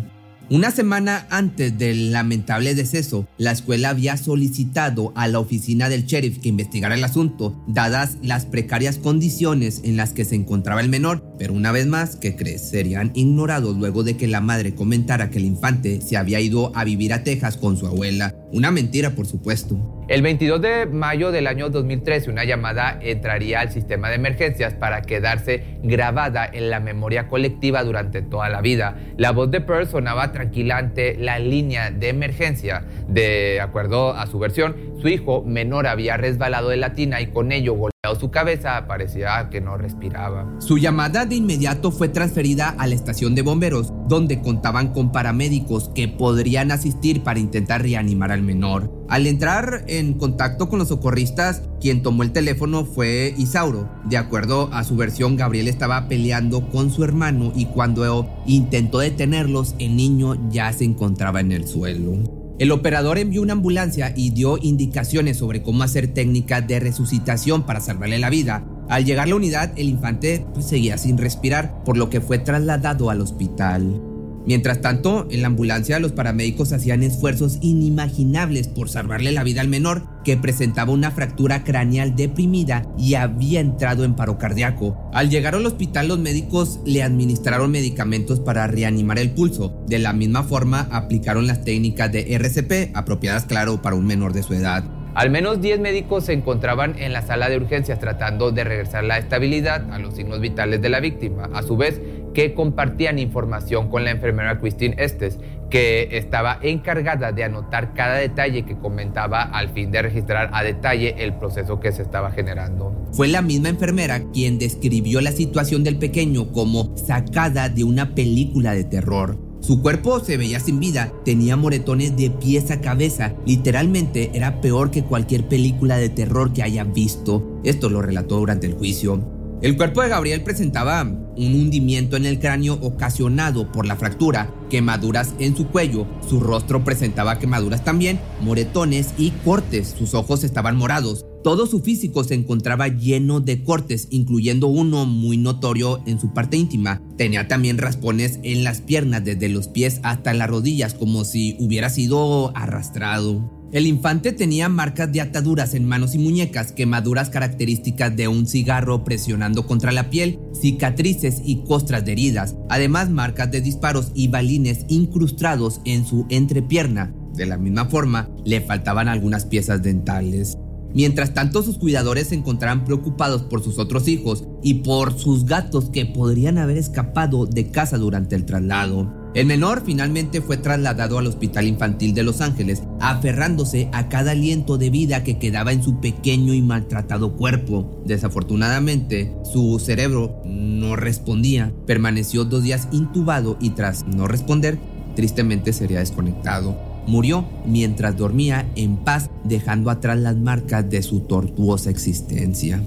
Una 0.52 0.72
semana 0.72 1.28
antes 1.30 1.78
del 1.78 2.12
lamentable 2.12 2.74
deceso, 2.74 3.28
la 3.38 3.52
escuela 3.52 3.90
había 3.90 4.18
solicitado 4.18 5.14
a 5.16 5.28
la 5.28 5.40
oficina 5.40 5.90
del 5.90 6.08
sheriff 6.08 6.40
que 6.40 6.50
investigara 6.50 6.96
el 6.96 7.04
asunto, 7.04 7.64
dadas 7.68 8.18
las 8.24 8.48
precarias 8.48 8.98
condiciones 8.98 9.82
en 9.84 9.96
las 9.96 10.12
que 10.12 10.26
se 10.26 10.34
encontraba 10.34 10.82
el 10.82 10.90
menor, 10.90 11.24
pero 11.38 11.54
una 11.54 11.72
vez 11.72 11.86
más, 11.86 12.16
¿qué 12.16 12.36
crees? 12.36 12.68
Serían 12.68 13.12
ignorados 13.14 13.78
luego 13.78 14.04
de 14.04 14.18
que 14.18 14.26
la 14.26 14.42
madre 14.42 14.74
comentara 14.74 15.30
que 15.30 15.38
el 15.38 15.46
infante 15.46 16.02
se 16.02 16.18
había 16.18 16.40
ido 16.40 16.76
a 16.76 16.84
vivir 16.84 17.14
a 17.14 17.24
Texas 17.24 17.56
con 17.56 17.78
su 17.78 17.86
abuela. 17.86 18.34
Una 18.52 18.72
mentira, 18.72 19.12
por 19.12 19.28
supuesto. 19.28 19.78
El 20.08 20.24
22 20.24 20.60
de 20.60 20.86
mayo 20.88 21.32
del 21.32 21.46
año 21.46 21.70
2013, 21.70 22.32
una 22.32 22.46
llamada 22.46 22.98
entraría 23.00 23.60
al 23.60 23.72
sistema 23.72 24.10
de 24.10 24.16
emergencias 24.16 24.74
para 24.74 25.04
quedarse 25.04 25.78
grabada 25.84 26.50
en 26.52 26.72
la 26.72 26.80
memoria 26.80 27.28
colectiva 27.28 27.84
durante 27.84 28.24
toda 28.24 28.50
la 28.50 28.62
vida. 28.62 28.98
La 29.18 29.34
voz 29.34 29.52
de 29.52 29.62
Pearl 29.62 29.88
sonaba 29.88 30.32
tranquilante 30.32 31.16
la 31.16 31.38
línea 31.38 31.92
de 31.92 32.10
emergencia. 32.10 32.86
De 33.08 33.62
acuerdo 33.62 34.14
a 34.14 34.26
su 34.26 34.40
versión, 34.40 34.76
su 35.00 35.08
hijo 35.10 35.44
menor 35.44 35.86
había 35.86 36.18
resbalado 36.18 36.70
de 36.70 36.78
la 36.78 36.94
tina 36.94 37.22
y 37.22 37.28
con 37.28 37.52
ello 37.52 37.76
su 38.16 38.32
cabeza 38.32 38.86
parecía 38.88 39.50
que 39.50 39.62
no 39.62 39.78
respiraba. 39.78 40.48
Su 40.60 40.78
llamada 40.78 41.26
de 41.26 41.36
inmediato 41.36 41.92
fue 41.92 42.10
transferida 42.10 42.70
a 42.78 42.88
la 42.88 42.96
estación 42.96 43.36
de 43.36 43.42
bomberos, 43.42 43.94
donde 44.08 44.42
contaban 44.42 44.94
con 44.94 45.12
paramédicos 45.12 45.90
que 45.94 46.08
podrían 46.08 46.72
asistir 46.72 47.24
para 47.24 47.40
intentar 47.40 47.82
reanimar 47.82 48.32
al 48.32 48.42
menor. 48.42 48.92
Al 49.10 49.26
entrar 49.26 49.86
en 49.88 50.14
contacto 50.14 50.70
con 50.70 50.80
los 50.80 50.90
socorristas, 50.90 51.64
quien 51.82 52.04
tomó 52.04 52.24
el 52.24 52.32
teléfono 52.32 52.86
fue 52.86 53.34
Isauro. 53.38 53.90
De 54.06 54.18
acuerdo 54.18 54.70
a 54.72 54.84
su 54.84 54.96
versión, 54.96 55.36
Gabriel 55.36 55.68
estaba 55.68 56.08
peleando 56.08 56.70
con 56.70 56.92
su 56.92 57.04
hermano 57.04 57.52
y 57.56 57.66
cuando 57.66 58.30
intentó 58.46 59.00
detenerlos, 59.00 59.76
el 59.80 59.96
niño 59.96 60.50
ya 60.50 60.72
se 60.74 60.86
encontraba 60.86 61.40
en 61.40 61.52
el 61.52 61.68
suelo. 61.68 62.39
El 62.60 62.74
operador 62.74 63.18
envió 63.18 63.42
una 63.42 63.54
ambulancia 63.54 64.12
y 64.14 64.32
dio 64.32 64.58
indicaciones 64.62 65.38
sobre 65.38 65.64
cómo 65.64 65.84
hacer 65.84 66.14
técnicas 66.14 66.68
de 66.68 66.82
resucitación 66.82 67.66
para 67.66 67.80
salvarle 67.80 68.20
la 68.20 68.30
vida. 68.30 68.66
Al 68.90 69.06
llegar 69.06 69.28
a 69.28 69.30
la 69.30 69.36
unidad, 69.36 69.72
el 69.78 69.88
infante 69.88 70.46
pues, 70.54 70.66
seguía 70.66 70.98
sin 70.98 71.18
respirar, 71.18 71.86
por 71.86 71.96
lo 71.96 72.10
que 72.10 72.20
fue 72.20 72.38
trasladado 72.38 73.10
al 73.10 73.22
hospital. 73.22 74.09
Mientras 74.50 74.82
tanto, 74.82 75.28
en 75.30 75.44
la 75.44 75.48
ambulancia 75.48 76.00
los 76.00 76.12
paramédicos 76.12 76.74
hacían 76.74 77.04
esfuerzos 77.04 77.60
inimaginables 77.62 78.68
por 78.68 78.90
salvarle 78.90 79.32
la 79.32 79.44
vida 79.44 79.62
al 79.62 79.68
menor, 79.68 80.02
que 80.24 80.38
presentaba 80.38 80.92
una 80.92 81.12
fractura 81.12 81.64
craneal 81.64 82.16
deprimida 82.16 82.82
y 82.98 83.14
había 83.14 83.60
entrado 83.60 84.06
en 84.06 84.16
paro 84.16 84.40
cardíaco. 84.40 84.98
Al 85.14 85.30
llegar 85.30 85.54
al 85.54 85.68
hospital 85.68 86.08
los 86.08 86.18
médicos 86.18 86.80
le 86.84 87.04
administraron 87.04 87.70
medicamentos 87.70 88.40
para 88.40 88.66
reanimar 88.66 89.20
el 89.20 89.30
pulso. 89.30 89.84
De 89.86 90.00
la 90.00 90.14
misma 90.14 90.42
forma 90.42 90.88
aplicaron 90.90 91.46
las 91.46 91.64
técnicas 91.64 92.12
de 92.12 92.34
RCP, 92.34 92.98
apropiadas 92.98 93.46
claro 93.46 93.84
para 93.84 93.98
un 93.98 94.08
menor 94.08 94.34
de 94.34 94.42
su 94.42 94.56
edad. 94.56 94.84
Al 95.16 95.32
menos 95.32 95.60
10 95.60 95.80
médicos 95.80 96.26
se 96.26 96.34
encontraban 96.34 96.98
en 96.98 97.14
la 97.14 97.24
sala 97.24 97.50
de 97.50 97.58
urgencias 97.58 98.00
tratando 98.00 98.52
de 98.52 98.64
regresar 98.64 99.04
la 99.04 99.18
estabilidad 99.18 99.92
a 99.92 100.00
los 100.00 100.16
signos 100.16 100.40
vitales 100.40 100.82
de 100.82 100.90
la 100.90 101.00
víctima. 101.00 101.50
A 101.52 101.64
su 101.64 101.76
vez, 101.76 102.00
que 102.34 102.54
compartían 102.54 103.20
información 103.20 103.90
con 103.90 104.04
la 104.04 104.12
enfermera 104.12 104.60
Christine 104.60 104.96
Estes, 104.98 105.40
que 105.70 106.10
estaba 106.18 106.60
encargada 106.62 107.32
de 107.32 107.44
anotar 107.44 107.94
cada 107.94 108.16
detalle 108.16 108.66
que 108.66 108.78
comentaba 108.78 109.44
al 109.44 109.70
fin 109.70 109.92
de 109.92 110.02
registrar 110.02 110.50
a 110.54 110.64
detalle 110.64 111.16
el 111.20 111.34
proceso 111.36 111.80
que 111.80 111.92
se 111.92 112.02
estaba 112.02 112.32
generando. 112.32 113.08
Fue 113.12 113.28
la 113.28 113.42
misma 113.42 113.70
enfermera 113.70 114.24
quien 114.34 114.58
describió 114.60 115.22
la 115.22 115.32
situación 115.32 115.84
del 115.84 115.98
pequeño 115.98 116.52
como 116.52 116.96
sacada 116.98 117.70
de 117.70 117.84
una 117.84 118.16
película 118.16 118.74
de 118.74 118.84
terror. 118.84 119.38
Su 119.62 119.82
cuerpo 119.82 120.20
se 120.22 120.38
veía 120.38 120.60
sin 120.60 120.80
vida, 120.80 121.12
tenía 121.26 121.58
moretones 121.58 122.16
de 122.16 122.30
pies 122.30 122.72
a 122.72 122.80
cabeza, 122.80 123.34
literalmente 123.46 124.32
era 124.34 124.62
peor 124.62 124.90
que 124.90 125.04
cualquier 125.04 125.48
película 125.48 125.98
de 125.98 126.10
terror 126.10 126.54
que 126.54 126.64
hayan 126.64 126.94
visto. 126.94 127.60
Esto 127.64 127.90
lo 127.90 128.02
relató 128.02 128.38
durante 128.38 128.68
el 128.68 128.74
juicio. 128.74 129.39
El 129.62 129.76
cuerpo 129.76 130.02
de 130.02 130.08
Gabriel 130.08 130.42
presentaba 130.42 131.04
un 131.04 131.54
hundimiento 131.54 132.16
en 132.16 132.26
el 132.26 132.40
cráneo 132.40 132.76
ocasionado 132.76 133.70
por 133.74 133.86
la 133.86 133.98
fractura, 133.98 134.54
quemaduras 134.70 135.34
en 135.38 135.54
su 135.54 135.68
cuello, 135.68 136.08
su 136.30 136.40
rostro 136.40 136.86
presentaba 136.86 137.40
quemaduras 137.40 137.84
también, 137.84 138.22
moretones 138.40 139.14
y 139.18 139.32
cortes, 139.44 139.96
sus 140.00 140.14
ojos 140.14 140.46
estaban 140.46 140.78
morados. 140.78 141.26
Todo 141.44 141.68
su 141.68 141.82
físico 141.82 142.24
se 142.24 142.36
encontraba 142.36 142.88
lleno 142.88 143.42
de 143.42 143.62
cortes, 143.66 144.08
incluyendo 144.12 144.68
uno 144.68 145.06
muy 145.06 145.36
notorio 145.36 146.02
en 146.06 146.22
su 146.22 146.34
parte 146.34 146.56
íntima. 146.56 147.02
Tenía 147.18 147.50
también 147.50 147.78
raspones 147.78 148.40
en 148.44 148.64
las 148.64 148.80
piernas 148.80 149.26
desde 149.26 149.50
los 149.50 149.68
pies 149.68 150.00
hasta 150.04 150.34
las 150.34 150.50
rodillas, 150.50 150.94
como 150.94 151.26
si 151.26 151.58
hubiera 151.60 151.90
sido 151.90 152.56
arrastrado. 152.56 153.59
El 153.72 153.86
infante 153.86 154.32
tenía 154.32 154.68
marcas 154.68 155.12
de 155.12 155.22
ataduras 155.22 155.76
en 155.76 155.86
manos 155.86 156.16
y 156.16 156.18
muñecas, 156.18 156.72
quemaduras 156.72 157.30
características 157.30 158.16
de 158.16 158.28
un 158.28 158.48
cigarro 158.48 159.04
presionando 159.04 159.68
contra 159.68 159.92
la 159.92 160.10
piel, 160.10 160.40
cicatrices 160.60 161.40
y 161.46 161.64
costras 161.66 162.04
de 162.04 162.14
heridas, 162.14 162.56
además 162.68 163.12
marcas 163.12 163.52
de 163.52 163.62
disparos 163.62 164.12
y 164.16 164.28
balines 164.28 164.86
incrustados 164.88 165.82
en 165.86 166.04
su 166.04 166.26
entrepierna. 166.30 167.14
De 167.36 167.46
la 167.46 167.60
misma 167.60 167.86
forma, 167.86 168.30
le 168.44 168.60
faltaban 168.60 169.08
algunas 169.08 169.46
piezas 169.46 169.84
dentales. 169.84 170.58
Mientras 170.94 171.34
tanto, 171.34 171.62
sus 171.64 171.78
cuidadores 171.78 172.28
se 172.28 172.36
encontraban 172.36 172.86
preocupados 172.86 173.44
por 173.44 173.64
sus 173.64 173.78
otros 173.78 174.08
hijos 174.08 174.46
y 174.64 174.76
por 174.76 175.18
sus 175.18 175.46
gatos 175.46 175.90
que 175.90 176.06
podrían 176.06 176.58
haber 176.58 176.78
escapado 176.78 177.46
de 177.46 177.70
casa 177.70 177.98
durante 177.98 178.36
el 178.36 178.46
traslado. 178.46 179.20
El 179.36 179.46
menor 179.46 179.84
finalmente 179.86 180.42
fue 180.42 180.58
trasladado 180.58 181.20
al 181.20 181.28
Hospital 181.28 181.68
Infantil 181.68 182.16
de 182.16 182.24
Los 182.24 182.42
Ángeles, 182.42 182.82
aferrándose 183.00 183.88
a 183.94 184.10
cada 184.10 184.32
aliento 184.32 184.80
de 184.80 184.90
vida 184.90 185.24
que 185.24 185.38
quedaba 185.38 185.72
en 185.72 185.84
su 185.84 186.00
pequeño 186.00 186.56
y 186.56 186.64
maltratado 186.64 187.36
cuerpo. 187.36 188.02
Desafortunadamente, 188.06 189.32
su 189.44 189.78
cerebro 189.78 190.42
no 190.46 190.96
respondía, 190.96 191.72
permaneció 191.86 192.44
dos 192.44 192.64
días 192.64 192.88
intubado 192.92 193.56
y 193.62 193.72
tras 193.72 194.08
no 194.08 194.28
responder, 194.28 194.80
tristemente 195.16 195.74
sería 195.74 196.00
desconectado. 196.00 196.89
Murió 197.08 197.48
mientras 197.66 198.18
dormía 198.18 198.70
en 198.76 198.98
paz, 198.98 199.30
dejando 199.44 199.90
atrás 199.90 200.18
las 200.20 200.36
marcas 200.38 200.90
de 200.90 201.02
su 201.02 201.22
tortuosa 201.22 201.90
existencia. 201.90 202.82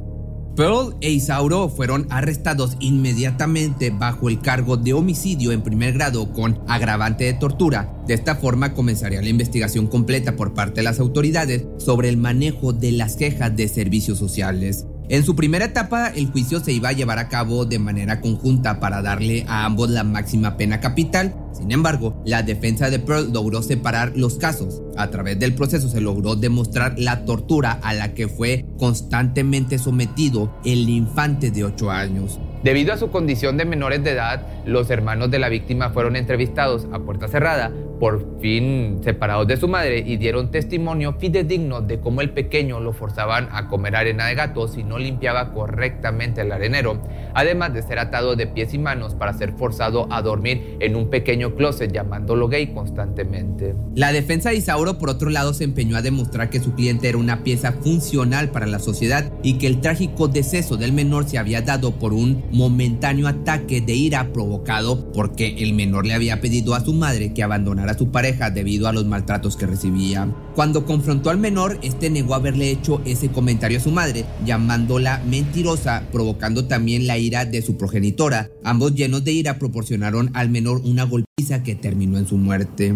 Pearl 0.56 0.94
e 1.00 1.10
Isauro 1.10 1.70
fueron 1.70 2.06
arrestados 2.10 2.76
inmediatamente 2.78 3.90
bajo 3.90 4.28
el 4.28 4.40
cargo 4.40 4.76
de 4.76 4.92
homicidio 4.92 5.50
en 5.50 5.62
primer 5.62 5.94
grado 5.94 6.30
con 6.32 6.60
agravante 6.68 7.24
de 7.24 7.32
tortura. 7.32 7.94
De 8.06 8.12
esta 8.12 8.36
forma 8.36 8.74
comenzaría 8.74 9.22
la 9.22 9.30
investigación 9.30 9.86
completa 9.86 10.36
por 10.36 10.52
parte 10.52 10.80
de 10.80 10.82
las 10.82 11.00
autoridades 11.00 11.64
sobre 11.78 12.10
el 12.10 12.18
manejo 12.18 12.74
de 12.74 12.92
las 12.92 13.16
quejas 13.16 13.56
de 13.56 13.66
servicios 13.66 14.18
sociales. 14.18 14.86
En 15.08 15.24
su 15.24 15.34
primera 15.34 15.66
etapa, 15.66 16.08
el 16.08 16.30
juicio 16.30 16.60
se 16.60 16.72
iba 16.72 16.90
a 16.90 16.92
llevar 16.92 17.18
a 17.18 17.28
cabo 17.28 17.64
de 17.64 17.78
manera 17.78 18.20
conjunta 18.20 18.78
para 18.78 19.02
darle 19.02 19.44
a 19.48 19.64
ambos 19.64 19.90
la 19.90 20.04
máxima 20.04 20.56
pena 20.56 20.80
capital. 20.80 21.34
Sin 21.52 21.70
embargo, 21.70 22.22
la 22.24 22.42
defensa 22.42 22.90
de 22.90 22.98
Pearl 22.98 23.32
logró 23.32 23.62
separar 23.62 24.12
los 24.16 24.36
casos. 24.36 24.82
A 24.96 25.10
través 25.10 25.38
del 25.38 25.54
proceso 25.54 25.88
se 25.88 26.00
logró 26.00 26.34
demostrar 26.34 26.94
la 26.98 27.24
tortura 27.24 27.78
a 27.82 27.94
la 27.94 28.14
que 28.14 28.28
fue 28.28 28.66
constantemente 28.78 29.78
sometido 29.78 30.54
el 30.64 30.88
infante 30.88 31.50
de 31.50 31.64
8 31.64 31.90
años. 31.90 32.40
Debido 32.62 32.92
a 32.92 32.96
su 32.96 33.10
condición 33.10 33.56
de 33.56 33.64
menores 33.64 34.04
de 34.04 34.12
edad, 34.12 34.46
los 34.66 34.88
hermanos 34.90 35.32
de 35.32 35.40
la 35.40 35.48
víctima 35.48 35.90
fueron 35.90 36.14
entrevistados 36.14 36.86
a 36.92 37.00
puerta 37.00 37.26
cerrada, 37.26 37.72
por 37.98 38.40
fin 38.40 39.00
separados 39.02 39.48
de 39.48 39.56
su 39.56 39.66
madre, 39.66 39.98
y 39.98 40.16
dieron 40.16 40.52
testimonio 40.52 41.14
fidedigno 41.18 41.80
de 41.80 41.98
cómo 41.98 42.20
el 42.20 42.30
pequeño 42.30 42.78
lo 42.78 42.92
forzaban 42.92 43.48
a 43.50 43.66
comer 43.66 43.96
arena 43.96 44.26
de 44.26 44.36
gato 44.36 44.68
si 44.68 44.84
no 44.84 44.98
limpiaba 44.98 45.52
correctamente 45.52 46.42
el 46.42 46.52
arenero, 46.52 47.02
además 47.34 47.74
de 47.74 47.82
ser 47.82 47.98
atado 47.98 48.36
de 48.36 48.46
pies 48.46 48.74
y 48.74 48.78
manos 48.78 49.16
para 49.16 49.32
ser 49.32 49.52
forzado 49.54 50.06
a 50.12 50.22
dormir 50.22 50.76
en 50.78 50.94
un 50.94 51.10
pequeño 51.10 51.41
closet 51.50 51.92
llamándolo 51.92 52.48
gay 52.48 52.72
constantemente. 52.72 53.74
La 53.94 54.12
defensa 54.12 54.50
de 54.50 54.56
Isauro, 54.56 54.98
por 54.98 55.10
otro 55.10 55.30
lado, 55.30 55.52
se 55.54 55.64
empeñó 55.64 55.96
a 55.96 56.02
demostrar 56.02 56.50
que 56.50 56.60
su 56.60 56.74
cliente 56.74 57.08
era 57.08 57.18
una 57.18 57.42
pieza 57.42 57.72
funcional 57.72 58.50
para 58.50 58.66
la 58.66 58.78
sociedad 58.78 59.32
y 59.42 59.58
que 59.58 59.66
el 59.66 59.80
trágico 59.80 60.28
deceso 60.28 60.76
del 60.76 60.92
menor 60.92 61.28
se 61.28 61.38
había 61.38 61.62
dado 61.62 61.92
por 61.92 62.12
un 62.12 62.44
momentáneo 62.50 63.28
ataque 63.28 63.80
de 63.80 63.94
ira 63.94 64.32
provocado 64.32 65.12
porque 65.12 65.56
el 65.58 65.74
menor 65.74 66.06
le 66.06 66.14
había 66.14 66.40
pedido 66.40 66.74
a 66.74 66.80
su 66.80 66.92
madre 66.94 67.34
que 67.34 67.42
abandonara 67.42 67.92
a 67.92 67.98
su 67.98 68.10
pareja 68.10 68.50
debido 68.50 68.88
a 68.88 68.92
los 68.92 69.04
maltratos 69.04 69.56
que 69.56 69.66
recibía. 69.66 70.28
Cuando 70.54 70.84
confrontó 70.84 71.30
al 71.30 71.38
menor, 71.38 71.78
este 71.82 72.10
negó 72.10 72.34
haberle 72.34 72.70
hecho 72.70 73.00
ese 73.06 73.30
comentario 73.30 73.78
a 73.78 73.80
su 73.80 73.90
madre, 73.90 74.26
llamándola 74.44 75.22
mentirosa, 75.26 76.02
provocando 76.12 76.66
también 76.66 77.06
la 77.06 77.16
ira 77.16 77.46
de 77.46 77.62
su 77.62 77.78
progenitora. 77.78 78.50
Ambos 78.62 78.94
llenos 78.94 79.24
de 79.24 79.32
ira 79.32 79.58
proporcionaron 79.58 80.30
al 80.34 80.50
menor 80.50 80.82
una 80.84 81.04
golpiza 81.04 81.62
que 81.62 81.74
terminó 81.74 82.18
en 82.18 82.26
su 82.26 82.36
muerte. 82.36 82.94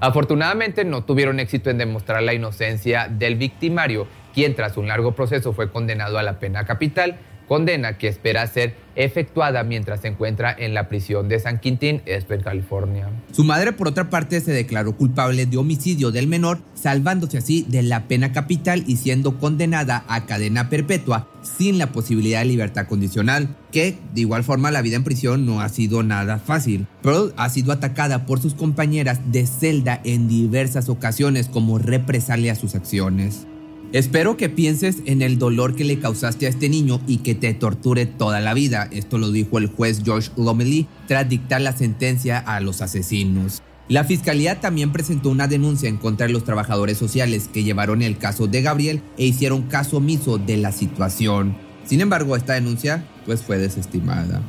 Afortunadamente 0.00 0.84
no 0.84 1.04
tuvieron 1.04 1.38
éxito 1.38 1.70
en 1.70 1.78
demostrar 1.78 2.24
la 2.24 2.34
inocencia 2.34 3.06
del 3.08 3.36
victimario, 3.36 4.08
quien 4.34 4.56
tras 4.56 4.76
un 4.76 4.88
largo 4.88 5.14
proceso 5.14 5.52
fue 5.52 5.70
condenado 5.70 6.18
a 6.18 6.24
la 6.24 6.40
pena 6.40 6.66
capital, 6.66 7.20
condena 7.46 7.98
que 7.98 8.08
espera 8.08 8.46
ser 8.46 8.74
efectuada 8.96 9.62
mientras 9.62 10.00
se 10.00 10.08
encuentra 10.08 10.54
en 10.58 10.74
la 10.74 10.88
prisión 10.88 11.28
de 11.28 11.38
San 11.38 11.60
Quintín, 11.60 12.02
en 12.06 12.40
California. 12.40 13.08
Su 13.30 13.44
madre, 13.44 13.72
por 13.72 13.88
otra 13.88 14.10
parte, 14.10 14.40
se 14.40 14.52
declaró 14.52 14.96
culpable 14.96 15.46
de 15.46 15.56
homicidio 15.56 16.10
del 16.10 16.26
menor, 16.26 16.58
salvándose 16.74 17.38
así 17.38 17.64
de 17.68 17.82
la 17.82 18.08
pena 18.08 18.32
capital 18.32 18.84
y 18.86 18.96
siendo 18.96 19.38
condenada 19.38 20.04
a 20.08 20.26
cadena 20.26 20.68
perpetua 20.68 21.28
sin 21.42 21.78
la 21.78 21.92
posibilidad 21.92 22.40
de 22.40 22.46
libertad 22.46 22.86
condicional, 22.86 23.54
que 23.70 23.98
de 24.14 24.22
igual 24.22 24.42
forma 24.42 24.70
la 24.70 24.82
vida 24.82 24.96
en 24.96 25.04
prisión 25.04 25.46
no 25.46 25.60
ha 25.60 25.68
sido 25.68 26.02
nada 26.02 26.38
fácil. 26.38 26.86
Pearl 27.02 27.32
ha 27.36 27.48
sido 27.50 27.72
atacada 27.72 28.26
por 28.26 28.40
sus 28.40 28.54
compañeras 28.54 29.20
de 29.30 29.46
celda 29.46 30.00
en 30.04 30.26
diversas 30.26 30.88
ocasiones 30.88 31.48
como 31.48 31.78
represalia 31.78 32.52
a 32.52 32.56
sus 32.56 32.74
acciones. 32.74 33.46
Espero 33.92 34.36
que 34.36 34.48
pienses 34.48 34.98
en 35.06 35.22
el 35.22 35.38
dolor 35.38 35.76
que 35.76 35.84
le 35.84 36.00
causaste 36.00 36.46
a 36.46 36.48
este 36.48 36.68
niño 36.68 37.00
y 37.06 37.18
que 37.18 37.34
te 37.34 37.54
torture 37.54 38.04
toda 38.04 38.40
la 38.40 38.52
vida. 38.52 38.88
Esto 38.90 39.16
lo 39.16 39.30
dijo 39.30 39.58
el 39.58 39.68
juez 39.68 40.02
George 40.04 40.30
Lomely 40.36 40.86
tras 41.06 41.28
dictar 41.28 41.60
la 41.60 41.76
sentencia 41.76 42.38
a 42.38 42.60
los 42.60 42.82
asesinos. 42.82 43.62
La 43.88 44.02
fiscalía 44.02 44.60
también 44.60 44.90
presentó 44.92 45.30
una 45.30 45.46
denuncia 45.46 45.88
en 45.88 45.98
contra 45.98 46.26
de 46.26 46.32
los 46.32 46.42
trabajadores 46.42 46.98
sociales 46.98 47.48
que 47.52 47.62
llevaron 47.62 48.02
el 48.02 48.18
caso 48.18 48.48
de 48.48 48.60
Gabriel 48.60 49.02
e 49.16 49.26
hicieron 49.26 49.62
caso 49.62 49.98
omiso 49.98 50.38
de 50.38 50.56
la 50.56 50.72
situación. 50.72 51.56
Sin 51.84 52.00
embargo, 52.00 52.34
esta 52.34 52.54
denuncia 52.54 53.06
pues 53.24 53.42
fue 53.42 53.58
desestimada. 53.58 54.42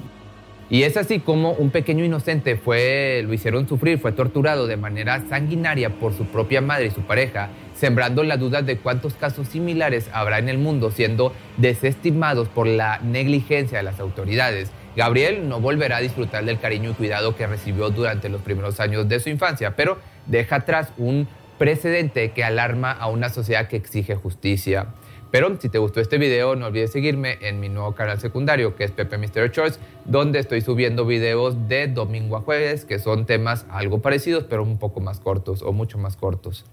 Y 0.69 0.83
es 0.83 0.97
así 0.97 1.21
como 1.21 1.51
un 1.53 1.69
pequeño 1.69 2.03
inocente 2.03 2.57
fue, 2.57 3.23
lo 3.25 3.33
hicieron 3.33 3.69
sufrir, 3.69 3.99
fue 3.99 4.11
torturado 4.11 4.67
de 4.67 4.75
manera 4.75 5.23
sanguinaria 5.29 5.91
por 5.91 6.13
su 6.13 6.25
propia 6.25 6.59
madre 6.59 6.87
y 6.87 6.91
su 6.91 7.03
pareja, 7.03 7.49
sembrando 7.73 8.21
la 8.23 8.35
duda 8.35 8.61
de 8.61 8.77
cuántos 8.77 9.13
casos 9.13 9.47
similares 9.47 10.09
habrá 10.11 10.39
en 10.39 10.49
el 10.49 10.57
mundo 10.57 10.91
siendo 10.91 11.31
desestimados 11.55 12.49
por 12.49 12.67
la 12.67 12.99
negligencia 12.99 13.77
de 13.77 13.85
las 13.85 14.01
autoridades. 14.01 14.69
Gabriel 14.97 15.47
no 15.47 15.61
volverá 15.61 15.97
a 15.97 16.01
disfrutar 16.01 16.43
del 16.43 16.59
cariño 16.59 16.89
y 16.89 16.93
cuidado 16.95 17.37
que 17.37 17.47
recibió 17.47 17.89
durante 17.89 18.27
los 18.27 18.41
primeros 18.41 18.81
años 18.81 19.07
de 19.07 19.21
su 19.21 19.29
infancia, 19.29 19.77
pero 19.77 19.99
deja 20.25 20.57
atrás 20.57 20.91
un 20.97 21.29
precedente 21.57 22.31
que 22.31 22.43
alarma 22.43 22.91
a 22.91 23.07
una 23.07 23.29
sociedad 23.29 23.69
que 23.69 23.77
exige 23.77 24.15
justicia. 24.15 24.87
Pero 25.31 25.55
si 25.59 25.69
te 25.69 25.77
gustó 25.77 25.99
este 25.99 26.17
video, 26.17 26.55
no 26.55 26.67
olvides 26.67 26.91
seguirme 26.91 27.37
en 27.41 27.59
mi 27.59 27.69
nuevo 27.69 27.93
canal 27.95 28.19
secundario, 28.19 28.75
que 28.75 28.85
es 28.85 28.91
Pepe 28.91 29.17
Misterio 29.17 29.49
Choice, 29.49 29.79
donde 30.05 30.39
estoy 30.39 30.61
subiendo 30.61 31.05
videos 31.05 31.67
de 31.67 31.87
domingo 31.87 32.37
a 32.37 32.41
jueves, 32.41 32.85
que 32.85 32.99
son 32.99 33.25
temas 33.25 33.65
algo 33.69 34.01
parecidos, 34.01 34.45
pero 34.45 34.63
un 34.63 34.77
poco 34.77 34.99
más 35.01 35.19
cortos 35.19 35.61
o 35.61 35.73
mucho 35.73 35.97
más 35.97 36.15
cortos. 36.15 36.65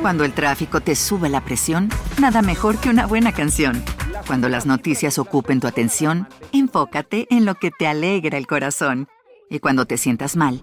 Cuando 0.00 0.24
el 0.24 0.32
tráfico 0.32 0.80
te 0.80 0.94
sube 0.94 1.28
la 1.28 1.44
presión, 1.44 1.90
nada 2.20 2.40
mejor 2.40 2.78
que 2.78 2.88
una 2.88 3.06
buena 3.06 3.32
canción. 3.32 3.82
Cuando 4.26 4.48
las 4.48 4.64
noticias 4.64 5.18
ocupen 5.18 5.60
tu 5.60 5.66
atención, 5.66 6.28
enfócate 6.52 7.26
en 7.30 7.44
lo 7.44 7.56
que 7.56 7.70
te 7.70 7.86
alegra 7.86 8.38
el 8.38 8.46
corazón. 8.46 9.08
Y 9.50 9.58
cuando 9.58 9.86
te 9.86 9.96
sientas 9.96 10.36
mal, 10.36 10.62